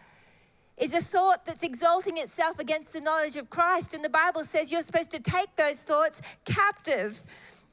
is 0.77 0.93
a 0.93 1.01
thought 1.01 1.45
that's 1.45 1.63
exalting 1.63 2.17
itself 2.17 2.59
against 2.59 2.93
the 2.93 3.01
knowledge 3.01 3.35
of 3.35 3.49
Christ. 3.49 3.95
And 3.95 4.03
the 4.03 4.09
Bible 4.09 4.43
says 4.43 4.71
you're 4.71 4.81
supposed 4.81 5.11
to 5.11 5.19
take 5.19 5.55
those 5.55 5.81
thoughts 5.81 6.21
captive 6.45 7.23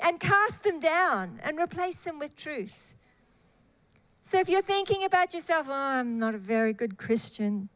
and 0.00 0.20
cast 0.20 0.64
them 0.64 0.80
down 0.80 1.40
and 1.42 1.58
replace 1.58 2.04
them 2.04 2.18
with 2.18 2.36
truth. 2.36 2.94
So 4.22 4.38
if 4.40 4.48
you're 4.48 4.62
thinking 4.62 5.04
about 5.04 5.34
yourself, 5.34 5.66
oh, 5.68 5.72
I'm 5.72 6.18
not 6.18 6.34
a 6.34 6.38
very 6.38 6.72
good 6.72 6.96
Christian, 6.96 7.68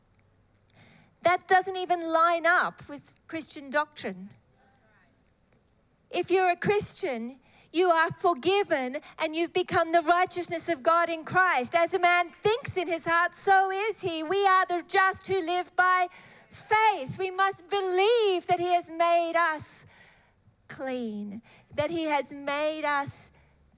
that 1.23 1.47
doesn't 1.47 1.77
even 1.77 2.11
line 2.11 2.47
up 2.47 2.89
with 2.89 3.15
Christian 3.27 3.71
doctrine. 3.71 4.31
If 6.11 6.31
you're 6.31 6.51
a 6.51 6.57
Christian, 6.57 7.39
you 7.73 7.91
are 7.91 8.11
forgiven 8.13 8.97
and 9.19 9.37
you've 9.37 9.53
become 9.53 9.93
the 9.93 10.01
righteousness 10.01 10.69
of 10.69 10.83
God 10.83 11.11
in 11.11 11.25
Christ. 11.25 11.75
As 11.75 11.93
a 11.93 11.99
man 11.99 12.31
thinks 12.43 12.77
in 12.77 12.89
his 12.89 13.05
heart, 13.05 13.35
so 13.35 13.71
is 13.71 14.01
he. 14.01 14.23
We 14.23 14.47
are 14.47 14.65
the 14.67 14.83
just 14.89 15.27
who 15.29 15.45
live 15.45 15.75
by 15.77 16.07
faith. 16.49 17.19
We 17.19 17.31
must 17.31 17.69
believe 17.69 18.47
that 18.47 18.59
he 18.59 18.73
has 18.73 18.91
made 18.91 19.35
us 19.37 19.87
clean 20.69 21.43
that 21.75 21.91
He 21.91 22.05
has 22.05 22.33
made 22.33 22.85
us 22.85 23.31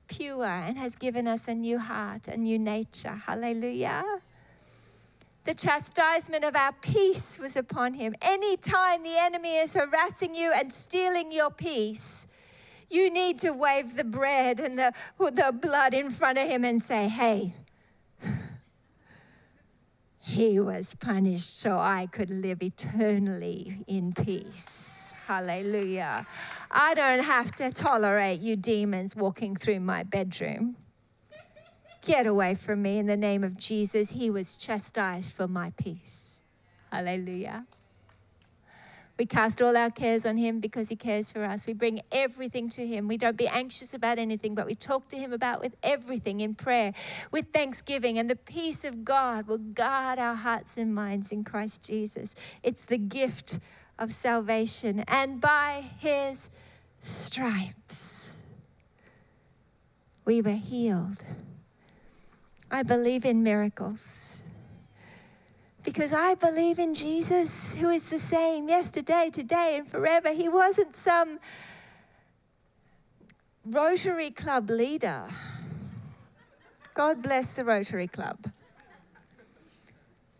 pure 0.08 0.44
and 0.44 0.76
has 0.76 0.96
given 0.96 1.26
us 1.26 1.48
a 1.48 1.54
new 1.54 1.78
heart, 1.78 2.28
a 2.28 2.36
new 2.36 2.58
nature. 2.58 3.22
Hallelujah. 3.26 4.04
The 5.44 5.54
chastisement 5.54 6.44
of 6.44 6.54
our 6.54 6.72
peace 6.72 7.38
was 7.38 7.56
upon 7.56 7.94
him. 7.94 8.14
Anytime 8.20 9.02
the 9.02 9.16
enemy 9.18 9.56
is 9.56 9.74
harassing 9.74 10.34
you 10.34 10.52
and 10.54 10.72
stealing 10.72 11.32
your 11.32 11.50
peace, 11.50 12.26
you 12.90 13.10
need 13.10 13.38
to 13.40 13.52
wave 13.52 13.96
the 13.96 14.04
bread 14.04 14.60
and 14.60 14.78
the, 14.78 14.92
the 15.18 15.54
blood 15.58 15.94
in 15.94 16.10
front 16.10 16.38
of 16.38 16.46
him 16.46 16.64
and 16.64 16.82
say, 16.82 17.08
Hey, 17.08 17.54
he 20.18 20.60
was 20.60 20.94
punished 20.94 21.58
so 21.58 21.78
I 21.78 22.06
could 22.06 22.30
live 22.30 22.62
eternally 22.62 23.78
in 23.86 24.12
peace. 24.12 25.14
Hallelujah. 25.26 26.26
I 26.70 26.94
don't 26.94 27.24
have 27.24 27.52
to 27.56 27.72
tolerate 27.72 28.40
you 28.40 28.54
demons 28.54 29.16
walking 29.16 29.56
through 29.56 29.80
my 29.80 30.04
bedroom. 30.04 30.76
Get 32.02 32.26
away 32.26 32.54
from 32.54 32.82
me 32.82 32.98
in 32.98 33.06
the 33.06 33.16
name 33.16 33.42
of 33.42 33.58
Jesus. 33.58 34.10
He 34.10 34.30
was 34.30 34.56
chastised 34.56 35.34
for 35.34 35.48
my 35.48 35.72
peace. 35.76 36.44
Hallelujah. 36.90 37.66
We 39.18 39.26
cast 39.26 39.60
all 39.60 39.76
our 39.76 39.90
cares 39.90 40.24
on 40.24 40.38
Him 40.38 40.60
because 40.60 40.88
He 40.88 40.96
cares 40.96 41.30
for 41.30 41.44
us. 41.44 41.66
We 41.66 41.74
bring 41.74 42.00
everything 42.10 42.70
to 42.70 42.86
Him. 42.86 43.06
We 43.06 43.18
don't 43.18 43.36
be 43.36 43.48
anxious 43.48 43.92
about 43.92 44.18
anything, 44.18 44.54
but 44.54 44.64
we 44.64 44.74
talk 44.74 45.08
to 45.10 45.18
Him 45.18 45.30
about 45.30 45.60
with 45.60 45.76
everything 45.82 46.40
in 46.40 46.54
prayer, 46.54 46.94
with 47.30 47.48
thanksgiving, 47.52 48.18
and 48.18 48.30
the 48.30 48.36
peace 48.36 48.82
of 48.82 49.04
God 49.04 49.46
will 49.46 49.58
guard 49.58 50.18
our 50.18 50.36
hearts 50.36 50.78
and 50.78 50.94
minds 50.94 51.32
in 51.32 51.44
Christ 51.44 51.86
Jesus. 51.86 52.34
It's 52.62 52.86
the 52.86 52.96
gift 52.96 53.58
of 54.00 54.12
salvation, 54.12 55.04
and 55.06 55.40
by 55.40 55.84
His 55.98 56.50
stripes 57.00 58.42
we 60.24 60.40
were 60.40 60.50
healed. 60.50 61.22
I 62.70 62.82
believe 62.82 63.24
in 63.24 63.42
miracles 63.42 64.42
because 65.82 66.12
I 66.12 66.34
believe 66.34 66.78
in 66.78 66.94
Jesus, 66.94 67.74
who 67.74 67.88
is 67.88 68.08
the 68.10 68.18
same 68.18 68.68
yesterday, 68.68 69.30
today, 69.32 69.76
and 69.78 69.88
forever. 69.88 70.32
He 70.32 70.48
wasn't 70.48 70.94
some 70.94 71.38
Rotary 73.64 74.30
Club 74.30 74.70
leader. 74.70 75.24
God 76.94 77.22
bless 77.22 77.54
the 77.54 77.64
Rotary 77.64 78.08
Club. 78.08 78.50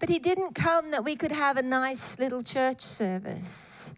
But 0.01 0.09
he 0.09 0.19
didn't 0.19 0.55
come 0.55 0.91
that 0.91 1.05
we 1.05 1.15
could 1.15 1.31
have 1.31 1.57
a 1.57 1.63
nice 1.63 2.19
little 2.19 2.43
church 2.43 2.81
service. 2.81 3.95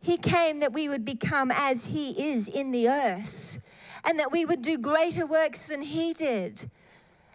He 0.00 0.18
came 0.18 0.60
that 0.60 0.72
we 0.72 0.88
would 0.88 1.04
become 1.04 1.50
as 1.50 1.86
he 1.86 2.30
is 2.30 2.46
in 2.46 2.70
the 2.70 2.88
earth 2.88 3.58
and 4.04 4.20
that 4.20 4.30
we 4.30 4.44
would 4.44 4.62
do 4.62 4.78
greater 4.78 5.26
works 5.26 5.68
than 5.68 5.82
he 5.82 6.12
did. 6.12 6.70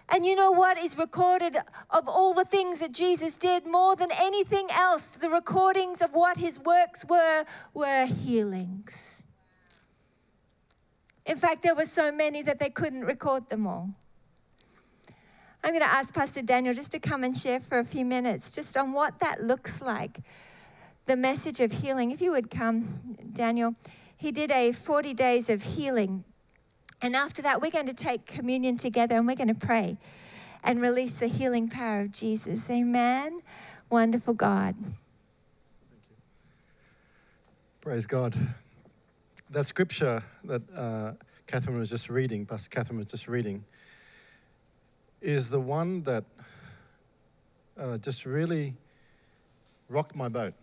And 0.07 0.25
you 0.25 0.35
know 0.35 0.51
what 0.51 0.77
is 0.77 0.97
recorded 0.97 1.57
of 1.89 2.07
all 2.07 2.33
the 2.33 2.45
things 2.45 2.79
that 2.79 2.91
Jesus 2.91 3.37
did 3.37 3.65
more 3.65 3.95
than 3.95 4.09
anything 4.21 4.67
else? 4.71 5.11
The 5.11 5.29
recordings 5.29 6.01
of 6.01 6.13
what 6.13 6.37
his 6.37 6.59
works 6.59 7.03
were 7.05 7.45
were 7.73 8.05
healings. 8.05 9.25
In 11.25 11.37
fact, 11.37 11.63
there 11.63 11.75
were 11.75 11.85
so 11.85 12.11
many 12.11 12.41
that 12.41 12.59
they 12.59 12.69
couldn't 12.69 13.05
record 13.05 13.49
them 13.49 13.65
all. 13.65 13.95
I'm 15.63 15.71
going 15.71 15.81
to 15.81 15.87
ask 15.87 16.13
Pastor 16.13 16.41
Daniel 16.41 16.73
just 16.73 16.91
to 16.91 16.99
come 16.99 17.23
and 17.23 17.37
share 17.37 17.59
for 17.59 17.79
a 17.79 17.85
few 17.85 18.05
minutes 18.05 18.53
just 18.53 18.75
on 18.75 18.93
what 18.93 19.19
that 19.19 19.43
looks 19.43 19.81
like. 19.81 20.19
The 21.05 21.15
message 21.15 21.59
of 21.59 21.71
healing. 21.71 22.11
If 22.11 22.21
you 22.21 22.31
would 22.31 22.49
come, 22.49 23.17
Daniel. 23.33 23.75
He 24.17 24.31
did 24.31 24.51
a 24.51 24.71
40 24.71 25.13
days 25.13 25.49
of 25.49 25.63
healing 25.63 26.23
and 27.01 27.15
after 27.15 27.41
that, 27.41 27.61
we're 27.61 27.71
going 27.71 27.87
to 27.87 27.93
take 27.93 28.27
communion 28.27 28.77
together 28.77 29.17
and 29.17 29.25
we're 29.25 29.35
going 29.35 29.47
to 29.47 29.55
pray 29.55 29.97
and 30.63 30.79
release 30.79 31.17
the 31.17 31.27
healing 31.27 31.67
power 31.67 32.01
of 32.01 32.11
Jesus. 32.11 32.69
Amen. 32.69 33.41
Wonderful 33.89 34.35
God. 34.35 34.75
Praise 37.81 38.05
God. 38.05 38.35
That 39.49 39.65
scripture 39.65 40.23
that 40.43 40.61
uh, 40.77 41.13
Catherine 41.47 41.79
was 41.79 41.89
just 41.89 42.09
reading, 42.09 42.45
Pastor 42.45 42.69
Catherine 42.69 42.97
was 42.97 43.07
just 43.07 43.27
reading, 43.27 43.65
is 45.21 45.49
the 45.49 45.59
one 45.59 46.01
that 46.03 46.23
uh, 47.79 47.97
just 47.97 48.25
really 48.25 48.73
rocked 49.89 50.15
my 50.15 50.27
boat. 50.27 50.53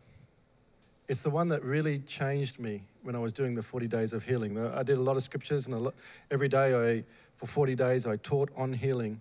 It's 1.07 1.23
the 1.23 1.31
one 1.31 1.49
that 1.49 1.65
really 1.65 2.01
changed 2.01 2.59
me 2.59 2.83
when 3.03 3.15
I 3.15 3.19
was 3.19 3.33
doing 3.33 3.55
the 3.55 3.63
40 3.63 3.87
days 3.87 4.13
of 4.13 4.25
healing. 4.25 4.59
I 4.59 4.83
did 4.83 4.99
a 4.99 5.01
lot 5.01 5.17
of 5.17 5.23
scriptures, 5.23 5.67
and 5.67 5.79
lot, 5.79 5.95
every 6.31 6.49
day 6.49 6.99
I, 6.99 7.05
for 7.37 7.47
40 7.47 7.75
days, 7.75 8.07
I 8.07 8.17
taught 8.17 8.51
on 8.57 8.73
healing. 8.73 9.21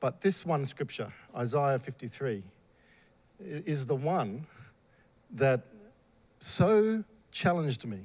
But 0.00 0.20
this 0.20 0.46
one 0.46 0.64
scripture, 0.64 1.12
Isaiah 1.36 1.78
53, 1.78 2.42
is 3.40 3.86
the 3.86 3.94
one 3.94 4.46
that 5.32 5.64
so 6.40 7.04
challenged 7.30 7.86
me 7.86 8.00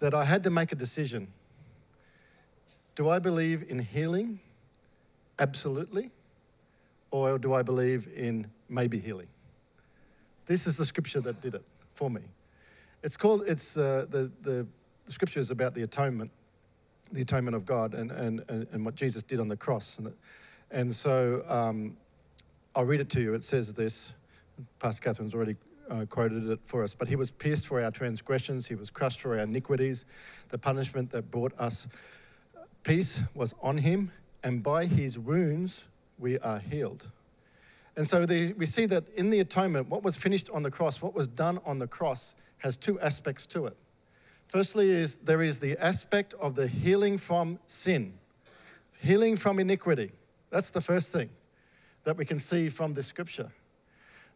that 0.00 0.14
I 0.14 0.24
had 0.24 0.44
to 0.44 0.50
make 0.50 0.72
a 0.72 0.74
decision. 0.74 1.28
Do 2.94 3.08
I 3.08 3.18
believe 3.18 3.64
in 3.68 3.78
healing? 3.78 4.40
Absolutely. 5.38 6.10
Or 7.10 7.38
do 7.38 7.54
I 7.54 7.62
believe 7.62 8.08
in 8.14 8.46
maybe 8.68 8.98
healing? 8.98 9.28
This 10.46 10.66
is 10.66 10.76
the 10.76 10.84
scripture 10.84 11.20
that 11.20 11.40
did 11.40 11.54
it 11.54 11.64
for 11.94 12.10
me. 12.10 12.22
It's 13.02 13.16
called, 13.16 13.42
it's 13.46 13.76
uh, 13.76 14.06
the, 14.10 14.30
the, 14.42 14.66
the 15.04 15.12
scripture 15.12 15.40
is 15.40 15.50
about 15.50 15.74
the 15.74 15.82
atonement, 15.82 16.30
the 17.12 17.22
atonement 17.22 17.56
of 17.56 17.64
God 17.64 17.94
and, 17.94 18.10
and, 18.10 18.44
and 18.48 18.84
what 18.84 18.94
Jesus 18.94 19.22
did 19.22 19.40
on 19.40 19.48
the 19.48 19.56
cross. 19.56 19.98
And, 19.98 20.12
and 20.70 20.94
so 20.94 21.42
um, 21.48 21.96
I'll 22.74 22.84
read 22.84 23.00
it 23.00 23.10
to 23.10 23.20
you. 23.20 23.34
It 23.34 23.44
says 23.44 23.74
this. 23.74 24.14
Pastor 24.78 25.02
Catherine's 25.02 25.34
already 25.34 25.56
uh, 25.90 26.04
quoted 26.08 26.48
it 26.48 26.60
for 26.64 26.82
us. 26.82 26.94
But 26.94 27.08
he 27.08 27.16
was 27.16 27.30
pierced 27.30 27.66
for 27.66 27.82
our 27.82 27.90
transgressions, 27.90 28.66
he 28.66 28.74
was 28.74 28.90
crushed 28.90 29.20
for 29.20 29.36
our 29.36 29.44
iniquities. 29.44 30.06
The 30.48 30.58
punishment 30.58 31.10
that 31.10 31.30
brought 31.30 31.52
us 31.58 31.88
peace 32.82 33.22
was 33.34 33.54
on 33.62 33.78
him, 33.78 34.10
and 34.46 34.62
by 34.62 34.84
his 34.84 35.18
wounds 35.18 35.88
we 36.20 36.38
are 36.38 36.60
healed. 36.60 37.10
And 37.96 38.06
so 38.06 38.24
the, 38.24 38.52
we 38.52 38.64
see 38.64 38.86
that 38.86 39.08
in 39.16 39.28
the 39.28 39.40
atonement, 39.40 39.88
what 39.88 40.04
was 40.04 40.16
finished 40.16 40.48
on 40.50 40.62
the 40.62 40.70
cross, 40.70 41.02
what 41.02 41.16
was 41.16 41.26
done 41.26 41.58
on 41.66 41.80
the 41.80 41.88
cross, 41.88 42.36
has 42.58 42.76
two 42.76 43.00
aspects 43.00 43.44
to 43.48 43.66
it. 43.66 43.76
Firstly, 44.46 44.88
is 44.88 45.16
there 45.16 45.42
is 45.42 45.58
the 45.58 45.76
aspect 45.84 46.32
of 46.34 46.54
the 46.54 46.68
healing 46.68 47.18
from 47.18 47.58
sin, 47.66 48.14
healing 49.00 49.36
from 49.36 49.58
iniquity. 49.58 50.12
That's 50.50 50.70
the 50.70 50.80
first 50.80 51.10
thing 51.10 51.28
that 52.04 52.16
we 52.16 52.24
can 52.24 52.38
see 52.38 52.68
from 52.68 52.94
this 52.94 53.08
scripture. 53.08 53.50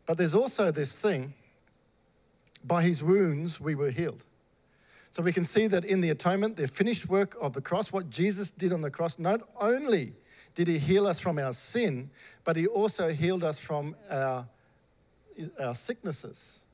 But 0.07 0.19
there's 0.19 0.35
also 0.35 0.73
this 0.73 1.01
thing 1.01 1.35
by 2.65 2.83
his 2.83 3.05
wounds 3.05 3.61
we 3.61 3.77
were 3.77 3.91
healed. 3.91 4.27
So 5.11 5.25
we 5.25 5.33
can 5.33 5.45
see 5.45 5.67
that 5.67 5.85
in 5.85 6.01
the 6.01 6.11
atonement, 6.11 6.57
the 6.57 6.69
finished 6.69 7.09
work 7.09 7.37
of 7.41 7.53
the 7.53 7.61
cross, 7.61 7.93
what 7.93 8.11
Jesus 8.11 8.53
did 8.53 8.73
on 8.73 8.81
the 8.81 8.91
cross, 8.91 9.19
not 9.19 9.41
only 9.61 10.13
did 10.55 10.69
he 10.69 10.79
heal 10.79 11.07
us 11.07 11.19
from 11.19 11.39
our 11.39 11.53
sin, 11.53 12.11
but 12.45 12.55
he 12.55 12.69
also 12.69 13.09
healed 13.09 13.43
us 13.43 13.59
from 13.59 13.97
our, 14.09 14.47
our 15.59 15.75
sicknesses. 15.75 16.65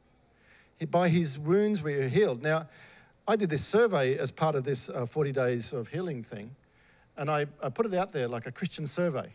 By 0.90 1.08
his 1.08 1.38
wounds 1.38 1.82
we 1.82 1.94
are 1.94 2.08
healed. 2.08 2.42
Now, 2.42 2.68
I 3.26 3.36
did 3.36 3.48
this 3.48 3.64
survey 3.64 4.18
as 4.18 4.30
part 4.30 4.54
of 4.54 4.64
this 4.64 4.90
uh, 4.90 5.06
40 5.06 5.32
days 5.32 5.72
of 5.72 5.88
healing 5.88 6.22
thing, 6.22 6.54
and 7.16 7.30
I, 7.30 7.46
I 7.62 7.70
put 7.70 7.86
it 7.86 7.94
out 7.94 8.12
there 8.12 8.28
like 8.28 8.46
a 8.46 8.52
Christian 8.52 8.86
survey. 8.86 9.30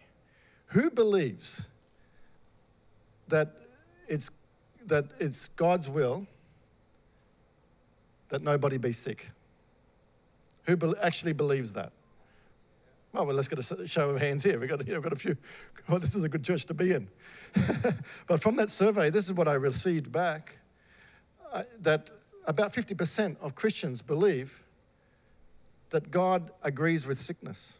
Who 0.68 0.92
believes 0.92 1.68
that 3.28 3.50
it's, 4.08 4.30
that 4.86 5.06
it's 5.20 5.50
God's 5.50 5.90
will 5.90 6.28
that 8.32 8.41
nobody 8.41 8.78
be 8.78 8.91
sick? 8.91 9.30
Who 10.63 10.76
be- 10.76 10.94
actually 11.02 11.34
believes 11.34 11.74
that? 11.74 11.91
Well, 13.13 13.26
let's 13.26 13.50
get 13.50 13.60
a 13.60 13.88
show 13.88 14.10
of 14.10 14.22
hands 14.22 14.44
here. 14.44 14.58
We've 14.58 14.70
got, 14.70 14.86
we've 14.86 15.02
got 15.02 15.12
a 15.12 15.17
few. 15.17 15.36
Well, 15.89 16.00
this 16.00 16.15
is 16.15 16.24
a 16.24 16.30
good 16.30 16.44
church 16.44 16.65
to 16.67 16.74
be 16.74 16.91
in. 16.91 17.10
but 18.28 18.41
from 18.41 18.56
that 18.56 18.70
survey, 18.70 19.10
this 19.10 19.26
is 19.26 19.34
what 19.34 19.50
I 19.50 19.54
received 19.56 20.12
back 20.12 20.58
uh, 21.52 21.63
that 21.82 22.10
about 22.48 22.72
50% 22.72 23.36
of 23.41 23.54
Christians 23.54 24.02
believe 24.02 24.63
that 25.89 26.10
God 26.10 26.52
agrees 26.63 27.06
with 27.06 27.20
sickness. 27.20 27.80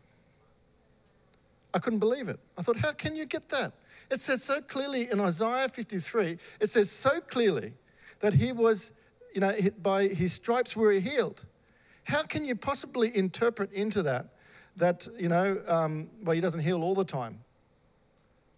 I 1.74 1.80
couldn't 1.80 2.00
believe 2.00 2.28
it. 2.28 2.40
I 2.58 2.62
thought, 2.62 2.78
how 2.78 2.92
can 2.92 3.16
you 3.16 3.26
get 3.26 3.48
that? 3.50 3.72
It 4.10 4.20
says 4.20 4.44
so 4.44 4.60
clearly 4.60 5.10
in 5.10 5.22
Isaiah 5.22 5.70
53, 5.70 6.38
it 6.60 6.70
says 6.70 6.92
so 6.92 7.22
clearly 7.22 7.72
that 8.20 8.34
he 8.34 8.52
was, 8.52 8.92
you 9.34 9.42
know, 9.42 9.54
by 9.82 10.08
his 10.08 10.34
stripes 10.34 10.76
were 10.76 10.92
healed. 10.94 11.46
How 12.04 12.24
can 12.24 12.46
you 12.46 12.56
possibly 12.56 13.16
interpret 13.16 13.72
into 13.72 14.04
that 14.04 14.28
that, 14.78 15.08
you 15.20 15.30
know, 15.30 15.62
um, 15.68 16.10
well, 16.24 16.34
he 16.34 16.42
doesn't 16.42 16.62
heal 16.62 16.84
all 16.84 16.96
the 16.96 17.06
time? 17.06 17.40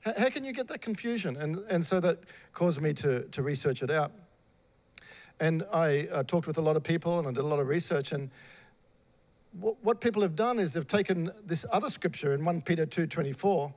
How, 0.01 0.13
how 0.17 0.29
can 0.29 0.43
you 0.43 0.53
get 0.53 0.67
that 0.67 0.81
confusion? 0.81 1.35
And, 1.37 1.57
and 1.69 1.83
so 1.83 1.99
that 1.99 2.19
caused 2.53 2.81
me 2.81 2.93
to, 2.93 3.23
to 3.23 3.43
research 3.43 3.83
it 3.83 3.89
out. 3.89 4.11
And 5.39 5.63
I 5.73 6.07
uh, 6.11 6.23
talked 6.23 6.47
with 6.47 6.57
a 6.57 6.61
lot 6.61 6.75
of 6.75 6.83
people 6.83 7.19
and 7.19 7.27
I 7.27 7.31
did 7.31 7.43
a 7.43 7.47
lot 7.47 7.59
of 7.59 7.67
research. 7.67 8.11
And 8.11 8.29
what, 9.59 9.75
what 9.83 10.01
people 10.01 10.21
have 10.21 10.35
done 10.35 10.59
is 10.59 10.73
they've 10.73 10.85
taken 10.85 11.31
this 11.45 11.65
other 11.71 11.89
scripture 11.89 12.33
in 12.33 12.45
1 12.45 12.61
Peter 12.61 12.85
2.24 12.85 13.73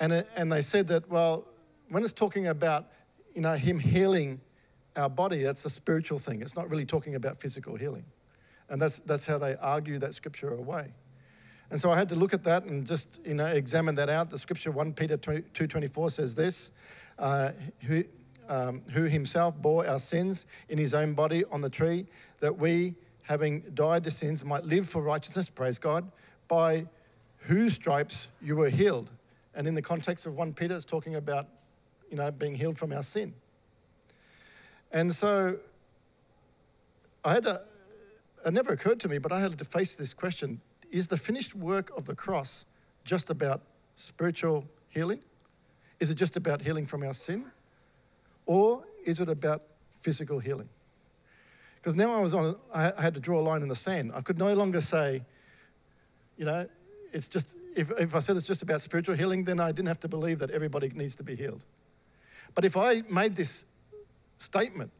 and, 0.00 0.12
it, 0.12 0.28
and 0.36 0.50
they 0.50 0.62
said 0.62 0.88
that, 0.88 1.08
well, 1.08 1.46
when 1.88 2.02
it's 2.02 2.12
talking 2.12 2.48
about, 2.48 2.86
you 3.34 3.40
know, 3.40 3.54
him 3.54 3.78
healing 3.78 4.40
our 4.96 5.08
body, 5.08 5.42
that's 5.42 5.64
a 5.64 5.70
spiritual 5.70 6.18
thing. 6.18 6.42
It's 6.42 6.56
not 6.56 6.68
really 6.70 6.84
talking 6.84 7.14
about 7.14 7.40
physical 7.40 7.76
healing. 7.76 8.04
And 8.68 8.80
that's, 8.80 9.00
that's 9.00 9.26
how 9.26 9.38
they 9.38 9.56
argue 9.56 9.98
that 9.98 10.14
scripture 10.14 10.54
away. 10.54 10.92
And 11.70 11.80
so 11.80 11.90
I 11.90 11.96
had 11.96 12.08
to 12.10 12.16
look 12.16 12.34
at 12.34 12.44
that 12.44 12.64
and 12.64 12.86
just, 12.86 13.24
you 13.24 13.34
know, 13.34 13.46
examine 13.46 13.94
that 13.94 14.10
out. 14.10 14.28
The 14.28 14.38
scripture 14.38 14.70
1 14.70 14.92
Peter 14.92 15.16
2.24 15.16 16.12
says 16.12 16.34
this, 16.34 16.72
uh, 17.18 17.52
who, 17.86 18.04
um, 18.48 18.82
who 18.92 19.04
himself 19.04 19.56
bore 19.56 19.86
our 19.86 19.98
sins 19.98 20.46
in 20.68 20.76
his 20.76 20.92
own 20.92 21.14
body 21.14 21.44
on 21.50 21.62
the 21.62 21.70
tree, 21.70 22.06
that 22.40 22.56
we, 22.56 22.94
having 23.22 23.60
died 23.74 24.04
to 24.04 24.10
sins, 24.10 24.44
might 24.44 24.64
live 24.64 24.86
for 24.86 25.02
righteousness, 25.02 25.48
praise 25.48 25.78
God, 25.78 26.10
by 26.46 26.86
whose 27.38 27.74
stripes 27.74 28.32
you 28.42 28.56
were 28.56 28.68
healed. 28.68 29.10
And 29.54 29.66
in 29.66 29.74
the 29.74 29.82
context 29.82 30.26
of 30.26 30.34
1 30.34 30.52
Peter, 30.52 30.74
it's 30.74 30.84
talking 30.84 31.14
about, 31.14 31.46
you 32.10 32.16
know, 32.16 32.30
being 32.30 32.54
healed 32.54 32.76
from 32.76 32.92
our 32.92 33.02
sin. 33.02 33.34
And 34.92 35.12
so 35.12 35.56
I 37.24 37.34
had 37.34 37.44
to, 37.44 37.60
it 38.44 38.52
never 38.52 38.72
occurred 38.72 39.00
to 39.00 39.08
me, 39.08 39.18
but 39.18 39.32
I 39.32 39.40
had 39.40 39.56
to 39.58 39.64
face 39.64 39.94
this 39.96 40.14
question 40.14 40.60
is 40.90 41.08
the 41.08 41.16
finished 41.16 41.54
work 41.54 41.90
of 41.96 42.04
the 42.04 42.14
cross 42.14 42.66
just 43.04 43.30
about 43.30 43.62
spiritual 43.94 44.66
healing? 44.90 45.20
Is 46.00 46.10
it 46.10 46.16
just 46.16 46.36
about 46.36 46.60
healing 46.60 46.84
from 46.84 47.02
our 47.02 47.14
sin? 47.14 47.46
Or 48.44 48.84
is 49.06 49.20
it 49.20 49.28
about 49.28 49.62
physical 50.02 50.38
healing? 50.38 50.68
Because 51.76 51.96
now 51.96 52.12
I 52.12 52.20
was 52.20 52.34
on, 52.34 52.56
I 52.74 52.92
had 53.00 53.14
to 53.14 53.20
draw 53.20 53.40
a 53.40 53.42
line 53.42 53.62
in 53.62 53.68
the 53.68 53.74
sand. 53.74 54.12
I 54.14 54.20
could 54.20 54.38
no 54.38 54.52
longer 54.52 54.80
say, 54.80 55.22
you 56.36 56.44
know, 56.44 56.66
it's 57.12 57.28
just, 57.28 57.56
if, 57.76 57.90
if 57.98 58.14
I 58.14 58.18
said 58.18 58.36
it's 58.36 58.46
just 58.46 58.62
about 58.62 58.80
spiritual 58.80 59.16
healing, 59.16 59.44
then 59.44 59.60
I 59.60 59.72
didn't 59.72 59.88
have 59.88 60.00
to 60.00 60.08
believe 60.08 60.38
that 60.40 60.50
everybody 60.50 60.90
needs 60.90 61.16
to 61.16 61.22
be 61.22 61.34
healed. 61.34 61.64
But 62.54 62.64
if 62.64 62.76
I 62.76 63.02
made 63.10 63.34
this 63.34 63.64
statement 64.42 64.90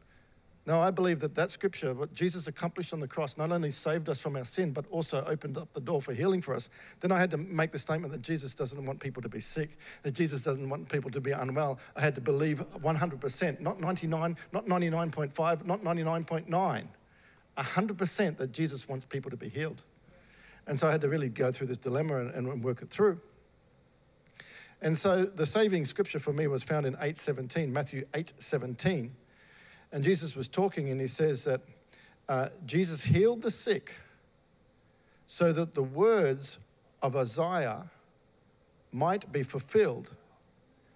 no, 0.65 0.79
I 0.79 0.91
believe 0.91 1.19
that 1.19 1.35
that 1.35 1.51
scripture, 1.51 1.93
what 1.93 2.13
Jesus 2.13 2.47
accomplished 2.47 2.93
on 2.93 3.01
the 3.01 3.07
cross, 3.07 3.37
not 3.37 3.51
only 3.51 3.69
saved 3.69 4.07
us 4.07 4.19
from 4.19 4.37
our 4.37 4.45
sin, 4.45 4.71
but 4.71 4.85
also 4.91 5.25
opened 5.27 5.57
up 5.57 5.73
the 5.73 5.81
door 5.81 6.01
for 6.01 6.13
healing 6.13 6.41
for 6.41 6.55
us. 6.55 6.69
Then 7.01 7.11
I 7.11 7.19
had 7.19 7.29
to 7.31 7.37
make 7.37 7.71
the 7.71 7.79
statement 7.79 8.13
that 8.13 8.21
Jesus 8.21 8.55
doesn't 8.55 8.85
want 8.85 9.01
people 9.01 9.21
to 9.23 9.27
be 9.27 9.41
sick, 9.41 9.71
that 10.03 10.13
Jesus 10.13 10.41
doesn't 10.41 10.69
want 10.69 10.87
people 10.87 11.11
to 11.11 11.19
be 11.19 11.31
unwell. 11.31 11.79
I 11.97 12.01
had 12.01 12.15
to 12.15 12.21
believe 12.21 12.59
100%, 12.59 13.59
not 13.59 13.81
99, 13.81 14.37
not 14.53 14.65
99.5, 14.65 15.65
not 15.65 15.81
99.9, 15.81 16.87
100% 17.57 18.37
that 18.37 18.51
Jesus 18.53 18.87
wants 18.87 19.03
people 19.03 19.31
to 19.31 19.37
be 19.37 19.49
healed. 19.49 19.83
And 20.67 20.79
so 20.79 20.87
I 20.87 20.91
had 20.91 21.01
to 21.01 21.09
really 21.09 21.27
go 21.27 21.51
through 21.51 21.67
this 21.67 21.77
dilemma 21.77 22.19
and, 22.19 22.33
and 22.33 22.63
work 22.63 22.81
it 22.81 22.89
through. 22.89 23.19
And 24.81 24.97
so 24.97 25.25
the 25.25 25.45
saving 25.45 25.83
scripture 25.85 26.19
for 26.19 26.31
me 26.31 26.47
was 26.47 26.63
found 26.63 26.85
in 26.85 26.95
8:17, 26.95 27.69
Matthew 27.69 28.05
8:17 28.13 29.11
and 29.93 30.03
Jesus 30.03 30.35
was 30.35 30.47
talking, 30.47 30.89
and 30.89 30.99
he 30.99 31.07
says 31.07 31.45
that 31.45 31.61
uh, 32.27 32.49
Jesus 32.65 33.03
healed 33.03 33.43
the 33.43 33.51
sick 33.51 33.95
so 35.27 35.53
that 35.53 35.75
the 35.75 35.83
words 35.83 36.59
of 37.03 37.15
Isaiah 37.15 37.83
might 38.91 39.31
be 39.31 39.43
fulfilled. 39.43 40.09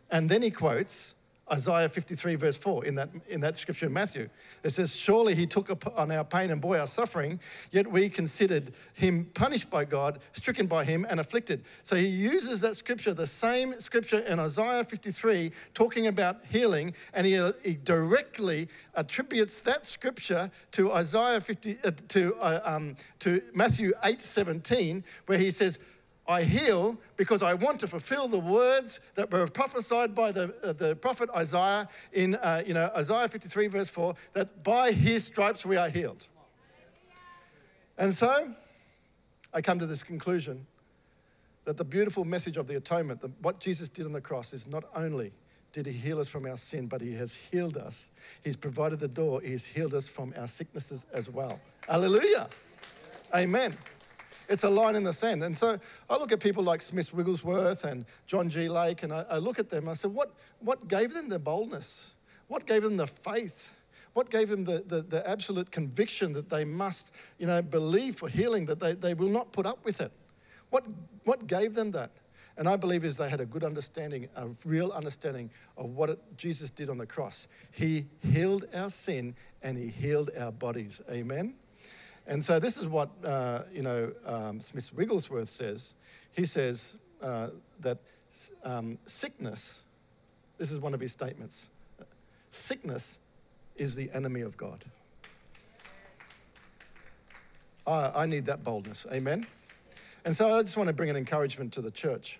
And 0.09 0.27
then 0.27 0.41
he 0.41 0.49
quotes 0.49 1.13
Isaiah 1.51 1.87
53, 1.87 2.35
verse 2.35 2.57
4, 2.57 2.85
in 2.85 2.95
that, 2.95 3.09
in 3.29 3.39
that 3.41 3.55
scripture 3.55 3.85
in 3.85 3.93
Matthew. 3.93 4.29
It 4.63 4.71
says, 4.71 4.95
Surely 4.95 5.33
he 5.33 5.45
took 5.45 5.69
on 5.97 6.11
our 6.11 6.23
pain 6.23 6.51
and 6.51 6.61
bore 6.61 6.77
our 6.77 6.87
suffering, 6.87 7.39
yet 7.71 7.87
we 7.87 8.09
considered 8.09 8.73
him 8.93 9.25
punished 9.33 9.69
by 9.69 9.85
God, 9.85 10.19
stricken 10.33 10.67
by 10.67 10.83
him, 10.83 11.05
and 11.09 11.19
afflicted. 11.19 11.63
So 11.83 11.95
he 11.95 12.07
uses 12.07 12.61
that 12.61 12.75
scripture, 12.75 13.13
the 13.13 13.27
same 13.27 13.79
scripture 13.79 14.19
in 14.19 14.39
Isaiah 14.39 14.83
53, 14.83 15.51
talking 15.73 16.07
about 16.07 16.37
healing, 16.45 16.93
and 17.13 17.25
he, 17.25 17.39
he 17.63 17.75
directly 17.75 18.67
attributes 18.95 19.61
that 19.61 19.85
scripture 19.85 20.51
to 20.71 20.91
Isaiah 20.91 21.39
50, 21.39 21.77
uh, 21.83 21.91
to, 22.09 22.35
uh, 22.35 22.59
um, 22.65 22.95
to 23.19 23.41
Matthew 23.53 23.93
8, 24.03 24.19
17, 24.19 25.03
where 25.27 25.37
he 25.37 25.51
says, 25.51 25.79
I 26.27 26.43
heal 26.43 26.97
because 27.15 27.41
I 27.41 27.53
want 27.53 27.79
to 27.79 27.87
fulfill 27.87 28.27
the 28.27 28.39
words 28.39 28.99
that 29.15 29.31
were 29.31 29.47
prophesied 29.47 30.13
by 30.13 30.31
the, 30.31 30.53
uh, 30.63 30.73
the 30.73 30.95
prophet 30.95 31.29
Isaiah 31.35 31.87
in 32.11 32.35
uh, 32.35 32.63
you 32.65 32.73
know, 32.73 32.89
Isaiah 32.95 33.27
53, 33.27 33.67
verse 33.67 33.89
4, 33.89 34.13
that 34.33 34.63
by 34.63 34.91
his 34.91 35.25
stripes 35.25 35.65
we 35.65 35.77
are 35.77 35.89
healed. 35.89 36.27
And 37.97 38.13
so 38.13 38.53
I 39.53 39.61
come 39.61 39.79
to 39.79 39.85
this 39.85 40.03
conclusion 40.03 40.67
that 41.65 41.77
the 41.77 41.85
beautiful 41.85 42.25
message 42.25 42.57
of 42.57 42.67
the 42.67 42.75
atonement, 42.75 43.21
the, 43.21 43.31
what 43.41 43.59
Jesus 43.59 43.89
did 43.89 44.05
on 44.05 44.11
the 44.11 44.21
cross, 44.21 44.53
is 44.53 44.67
not 44.67 44.83
only 44.95 45.31
did 45.71 45.85
he 45.85 45.91
heal 45.91 46.19
us 46.19 46.27
from 46.27 46.45
our 46.45 46.57
sin, 46.57 46.87
but 46.87 47.01
he 47.01 47.13
has 47.13 47.35
healed 47.35 47.77
us. 47.77 48.11
He's 48.43 48.55
provided 48.55 48.99
the 48.99 49.07
door, 49.07 49.41
he's 49.41 49.65
healed 49.65 49.93
us 49.93 50.07
from 50.07 50.33
our 50.37 50.47
sicknesses 50.47 51.05
as 51.13 51.29
well. 51.29 51.59
Hallelujah. 51.87 52.49
Amen. 53.35 53.77
It's 54.49 54.63
a 54.63 54.69
line 54.69 54.95
in 54.95 55.03
the 55.03 55.13
sand. 55.13 55.43
And 55.43 55.55
so 55.55 55.77
I 56.09 56.17
look 56.17 56.31
at 56.31 56.39
people 56.39 56.63
like 56.63 56.81
Smith 56.81 57.13
Wigglesworth 57.13 57.83
and 57.83 58.05
John 58.25 58.49
G. 58.49 58.69
Lake, 58.69 59.03
and 59.03 59.11
I, 59.11 59.25
I 59.29 59.37
look 59.37 59.59
at 59.59 59.69
them 59.69 59.89
I 59.89 59.93
said, 59.93 60.13
what, 60.13 60.31
what 60.59 60.87
gave 60.87 61.13
them 61.13 61.29
the 61.29 61.39
boldness? 61.39 62.15
What 62.47 62.65
gave 62.65 62.83
them 62.83 62.97
the 62.97 63.07
faith? 63.07 63.75
What 64.13 64.29
gave 64.29 64.49
them 64.49 64.63
the, 64.63 64.83
the, 64.87 65.01
the, 65.01 65.29
absolute 65.29 65.69
conviction 65.69 66.33
that 66.33 66.49
they 66.49 66.65
must, 66.65 67.13
you 67.37 67.45
know, 67.45 67.61
believe 67.61 68.15
for 68.15 68.27
healing, 68.27 68.65
that 68.65 68.79
they, 68.79 68.93
they 68.93 69.13
will 69.13 69.29
not 69.29 69.51
put 69.51 69.65
up 69.65 69.83
with 69.85 70.01
it? 70.01 70.11
What, 70.69 70.85
what 71.25 71.45
gave 71.45 71.75
them 71.75 71.91
that? 71.91 72.11
And 72.57 72.67
I 72.67 72.75
believe 72.75 73.03
is 73.05 73.17
they 73.17 73.29
had 73.29 73.41
a 73.41 73.45
good 73.45 73.63
understanding, 73.63 74.27
a 74.35 74.47
real 74.65 74.91
understanding 74.91 75.51
of 75.77 75.91
what 75.91 76.09
it, 76.09 76.19
Jesus 76.35 76.71
did 76.71 76.89
on 76.89 76.97
the 76.97 77.05
cross. 77.05 77.47
He 77.71 78.07
healed 78.23 78.65
our 78.73 78.89
sin 78.89 79.35
and 79.61 79.77
he 79.77 79.87
healed 79.87 80.31
our 80.39 80.51
bodies. 80.51 81.01
Amen. 81.11 81.53
And 82.27 82.43
so 82.43 82.59
this 82.59 82.77
is 82.77 82.87
what, 82.87 83.09
uh, 83.23 83.63
you 83.73 83.81
know, 83.81 84.11
um, 84.25 84.59
Smith 84.59 84.93
Wigglesworth 84.93 85.47
says. 85.47 85.95
He 86.33 86.45
says 86.45 86.97
uh, 87.21 87.49
that 87.79 87.97
um, 88.63 88.97
sickness, 89.05 89.83
this 90.57 90.71
is 90.71 90.79
one 90.81 90.93
of 90.93 90.99
his 90.99 91.13
statements, 91.13 91.69
sickness 92.49 93.19
is 93.77 93.95
the 93.95 94.09
enemy 94.13 94.41
of 94.41 94.57
God. 94.57 94.83
I, 97.85 98.11
I 98.15 98.25
need 98.25 98.45
that 98.45 98.63
boldness, 98.63 99.07
amen? 99.11 99.47
And 100.25 100.35
so 100.35 100.53
I 100.53 100.61
just 100.61 100.75
want 100.75 100.87
to 100.87 100.93
bring 100.93 101.09
an 101.09 101.15
encouragement 101.15 101.71
to 101.73 101.81
the 101.81 101.91
church. 101.91 102.39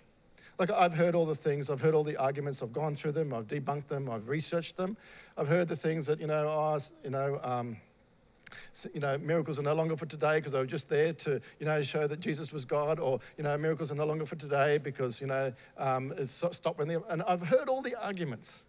Like 0.58 0.70
I've 0.70 0.92
heard 0.92 1.14
all 1.14 1.24
the 1.24 1.34
things, 1.34 1.70
I've 1.70 1.80
heard 1.80 1.94
all 1.94 2.04
the 2.04 2.16
arguments, 2.18 2.62
I've 2.62 2.72
gone 2.72 2.94
through 2.94 3.12
them, 3.12 3.32
I've 3.32 3.46
debunked 3.46 3.86
them, 3.86 4.10
I've 4.10 4.28
researched 4.28 4.76
them. 4.76 4.96
I've 5.38 5.48
heard 5.48 5.68
the 5.68 5.76
things 5.76 6.06
that, 6.08 6.20
you 6.20 6.26
know, 6.26 6.46
oh, 6.48 6.78
you 7.04 7.10
know, 7.10 7.40
um, 7.42 7.76
you 8.94 9.00
know, 9.00 9.18
miracles 9.18 9.58
are 9.58 9.62
no 9.62 9.74
longer 9.74 9.96
for 9.96 10.06
today 10.06 10.38
because 10.38 10.52
they 10.52 10.58
were 10.58 10.66
just 10.66 10.88
there 10.88 11.12
to, 11.12 11.40
you 11.58 11.66
know, 11.66 11.82
show 11.82 12.06
that 12.06 12.20
Jesus 12.20 12.52
was 12.52 12.64
God, 12.64 12.98
or, 13.00 13.20
you 13.36 13.44
know, 13.44 13.56
miracles 13.58 13.90
are 13.92 13.96
no 13.96 14.06
longer 14.06 14.26
for 14.26 14.36
today 14.36 14.78
because, 14.78 15.20
you 15.20 15.26
know, 15.26 15.52
um, 15.76 16.12
it's 16.16 16.32
stopped 16.32 16.78
when 16.78 16.88
they, 16.88 16.96
and 17.08 17.22
I've 17.22 17.42
heard 17.42 17.68
all 17.68 17.82
the 17.82 17.94
arguments. 18.02 18.64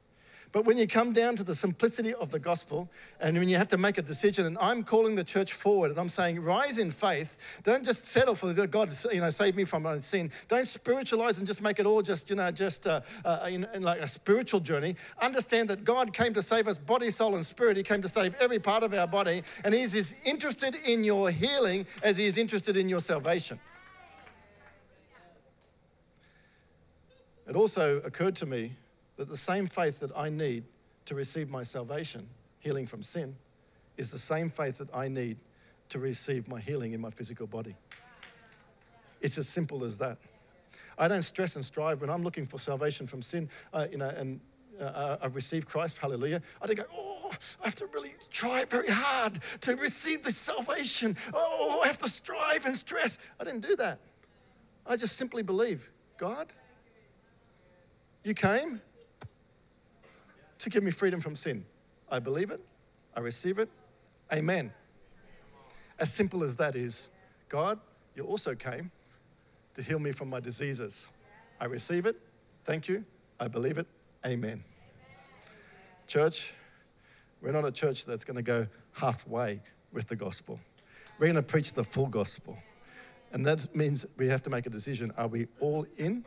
But 0.52 0.66
when 0.66 0.78
you 0.78 0.88
come 0.88 1.14
down 1.14 1.36
to 1.36 1.44
the 1.44 1.54
simplicity 1.54 2.14
of 2.16 2.32
the 2.32 2.40
gospel, 2.40 2.90
and 3.20 3.38
when 3.38 3.48
you 3.48 3.58
have 3.58 3.68
to 3.68 3.78
make 3.78 4.00
a 4.00 4.02
decision, 4.02 4.48
and 4.48 4.58
I'm 4.60 4.84
calling 4.84 5.16
the 5.16 5.24
church 5.24 5.54
forward, 5.54 5.92
and 5.92 6.00
I'm 6.00 6.10
saying, 6.10 6.42
rise 6.42 6.80
in 6.80 6.90
faith. 6.90 7.38
Don't 7.62 7.86
just 7.86 8.08
settle 8.08 8.34
for 8.34 8.52
God, 8.66 8.90
you 9.12 9.22
know, 9.22 9.30
save 9.30 9.56
me 9.56 9.64
from 9.64 9.84
my 9.84 10.00
sin. 10.00 10.32
Don't 10.48 10.68
spiritualize 10.68 11.38
and 11.38 11.46
just 11.48 11.62
make 11.62 11.78
it 11.78 11.86
all 11.86 12.02
just, 12.02 12.32
you 12.32 12.36
know, 12.36 12.50
just 12.50 12.88
uh, 12.88 13.02
uh, 13.26 13.48
in, 13.48 13.68
in 13.76 13.84
like 13.84 14.00
a 14.00 14.08
spiritual 14.08 14.60
journey. 14.60 14.96
Understand 15.22 15.70
that 15.70 15.84
God 15.84 16.14
came 16.14 16.34
to 16.34 16.42
save 16.42 16.68
us 16.68 16.80
body, 16.80 17.12
soul, 17.12 17.36
and 17.36 17.46
spirit. 17.46 17.78
He 17.78 17.84
came 17.84 18.02
to 18.02 18.08
save 18.08 18.34
every 18.42 18.60
part 18.60 18.82
of 18.82 18.94
our 18.96 19.08
body, 19.08 19.44
and 19.64 19.72
He's 19.72 19.96
as 19.96 20.16
interested 20.26 20.76
in 20.88 21.04
your 21.04 21.30
healing 21.30 21.86
as 22.02 22.18
He 22.18 22.26
is 22.26 22.40
interested 22.40 22.76
in 22.76 22.90
your 22.90 23.02
salvation. 23.02 23.60
It 27.48 27.56
also 27.56 27.98
occurred 28.02 28.36
to 28.38 28.46
me 28.48 28.74
that 29.20 29.28
the 29.28 29.36
same 29.36 29.68
faith 29.68 30.00
that 30.00 30.12
I 30.16 30.30
need 30.30 30.64
to 31.04 31.14
receive 31.14 31.50
my 31.50 31.62
salvation, 31.62 32.26
healing 32.60 32.86
from 32.86 33.04
sin, 33.04 33.36
is 33.98 34.14
the 34.14 34.18
same 34.18 34.50
faith 34.50 34.78
that 34.78 34.96
I 34.96 35.10
need 35.10 35.36
to 35.90 36.00
receive 36.00 36.48
my 36.48 36.62
healing 36.62 36.94
in 36.94 37.02
my 37.02 37.10
physical 37.10 37.46
body. 37.46 37.76
It's 39.20 39.38
as 39.38 39.46
simple 39.46 39.84
as 39.84 39.98
that. 39.98 40.18
I 40.98 41.10
don't 41.10 41.24
stress 41.24 41.58
and 41.58 41.66
strive 41.66 42.00
when 42.00 42.10
I'm 42.10 42.24
looking 42.24 42.46
for 42.46 42.60
salvation 42.60 43.08
from 43.08 43.22
sin, 43.22 43.50
uh, 43.74 43.88
you 43.92 43.98
know, 43.98 44.08
and 44.08 44.40
uh, 44.80 45.18
I've 45.22 45.36
received 45.36 45.68
Christ, 45.68 45.98
hallelujah. 45.98 46.42
I 46.62 46.68
don't 46.68 46.78
go, 46.78 46.86
oh, 46.96 47.32
I 47.62 47.66
have 47.66 47.76
to 47.76 47.88
really 47.88 48.14
try 48.32 48.64
very 48.64 48.88
hard 48.90 49.34
to 49.60 49.76
receive 49.76 50.24
this 50.24 50.38
salvation. 50.38 51.18
Oh, 51.34 51.82
I 51.84 51.88
have 51.88 51.98
to 51.98 52.08
strive 52.08 52.66
and 52.66 52.78
stress. 52.78 53.18
I 53.38 53.44
didn't 53.44 53.68
do 53.68 53.76
that. 53.76 54.00
I 54.88 54.96
just 54.96 55.18
simply 55.18 55.44
believe, 55.44 55.92
God, 56.18 56.48
you 58.24 58.34
came, 58.34 58.80
to 60.60 60.70
give 60.70 60.84
me 60.84 60.92
freedom 60.92 61.22
from 61.22 61.36
sin. 61.36 61.66
I 62.12 62.20
believe 62.20 62.52
it, 62.52 62.62
I 63.16 63.22
receive 63.22 63.60
it. 63.60 63.70
Amen. 64.32 64.72
As 66.00 66.14
simple 66.14 66.44
as 66.44 66.56
that 66.58 66.76
is, 66.76 67.10
God, 67.50 67.80
you 68.16 68.24
also 68.24 68.56
came 68.56 68.92
to 69.74 69.82
heal 69.82 70.00
me 70.00 70.12
from 70.12 70.30
my 70.30 70.40
diseases. 70.40 71.10
I 71.60 71.66
receive 71.66 72.06
it. 72.06 72.16
Thank 72.64 72.88
you. 72.88 73.04
I 73.40 73.48
believe 73.48 73.78
it. 73.78 73.88
Amen. 74.26 74.64
Church, 76.08 76.54
we're 77.42 77.52
not 77.52 77.66
a 77.66 77.72
church 77.72 78.06
that's 78.06 78.24
going 78.24 78.36
to 78.36 78.44
go 78.44 78.68
halfway 78.94 79.62
with 79.94 80.08
the 80.08 80.16
gospel. 80.16 80.60
We're 81.20 81.28
going 81.28 81.36
to 81.36 81.42
preach 81.42 81.74
the 81.74 81.84
full 81.84 82.08
gospel. 82.08 82.58
And 83.32 83.46
that 83.46 83.76
means 83.76 84.06
we 84.18 84.28
have 84.28 84.42
to 84.44 84.50
make 84.50 84.66
a 84.66 84.70
decision. 84.70 85.12
Are 85.18 85.28
we 85.28 85.48
all 85.60 85.86
in 85.98 86.26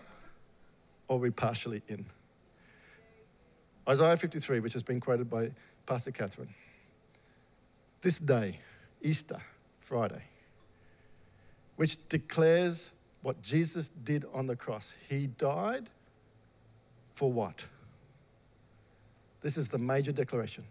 or 1.09 1.17
are 1.17 1.21
we 1.21 1.31
partially 1.31 1.83
in? 1.89 2.07
Isaiah 3.89 4.17
53, 4.17 4.61
which 4.61 4.73
has 4.75 4.83
been 4.83 5.01
quoted 5.01 5.29
by 5.29 5.51
Pastor 5.87 6.13
Catherine. 6.13 6.55
This 8.01 8.19
day, 8.19 8.59
Easter, 9.01 9.41
Friday, 9.81 10.23
which 11.77 12.09
declares 12.09 12.95
what 13.23 13.41
Jesus 13.43 13.89
did 13.89 14.25
on 14.33 14.47
the 14.47 14.57
cross. 14.57 14.97
He 15.09 15.27
died 15.27 15.89
for 17.15 17.33
what? 17.33 17.67
This 19.41 19.57
is 19.57 19.69
the 19.69 19.79
major 19.79 20.13
declaration. 20.13 20.65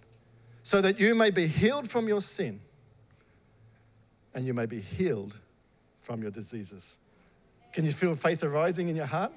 So 0.64 0.82
that 0.82 1.00
you 1.00 1.16
may 1.16 1.32
be 1.32 1.48
healed 1.48 1.90
from 1.90 2.08
your 2.08 2.22
sin 2.22 2.60
and 4.34 4.46
you 4.46 4.54
may 4.54 4.66
be 4.66 4.80
healed 4.80 5.38
from 5.98 6.22
your 6.22 6.32
diseases. 6.32 6.98
Can 7.74 7.86
you 7.86 7.92
feel 7.92 8.16
faith 8.16 8.44
arising 8.44 8.90
in 8.90 8.96
your 8.96 9.06
heart? 9.06 9.32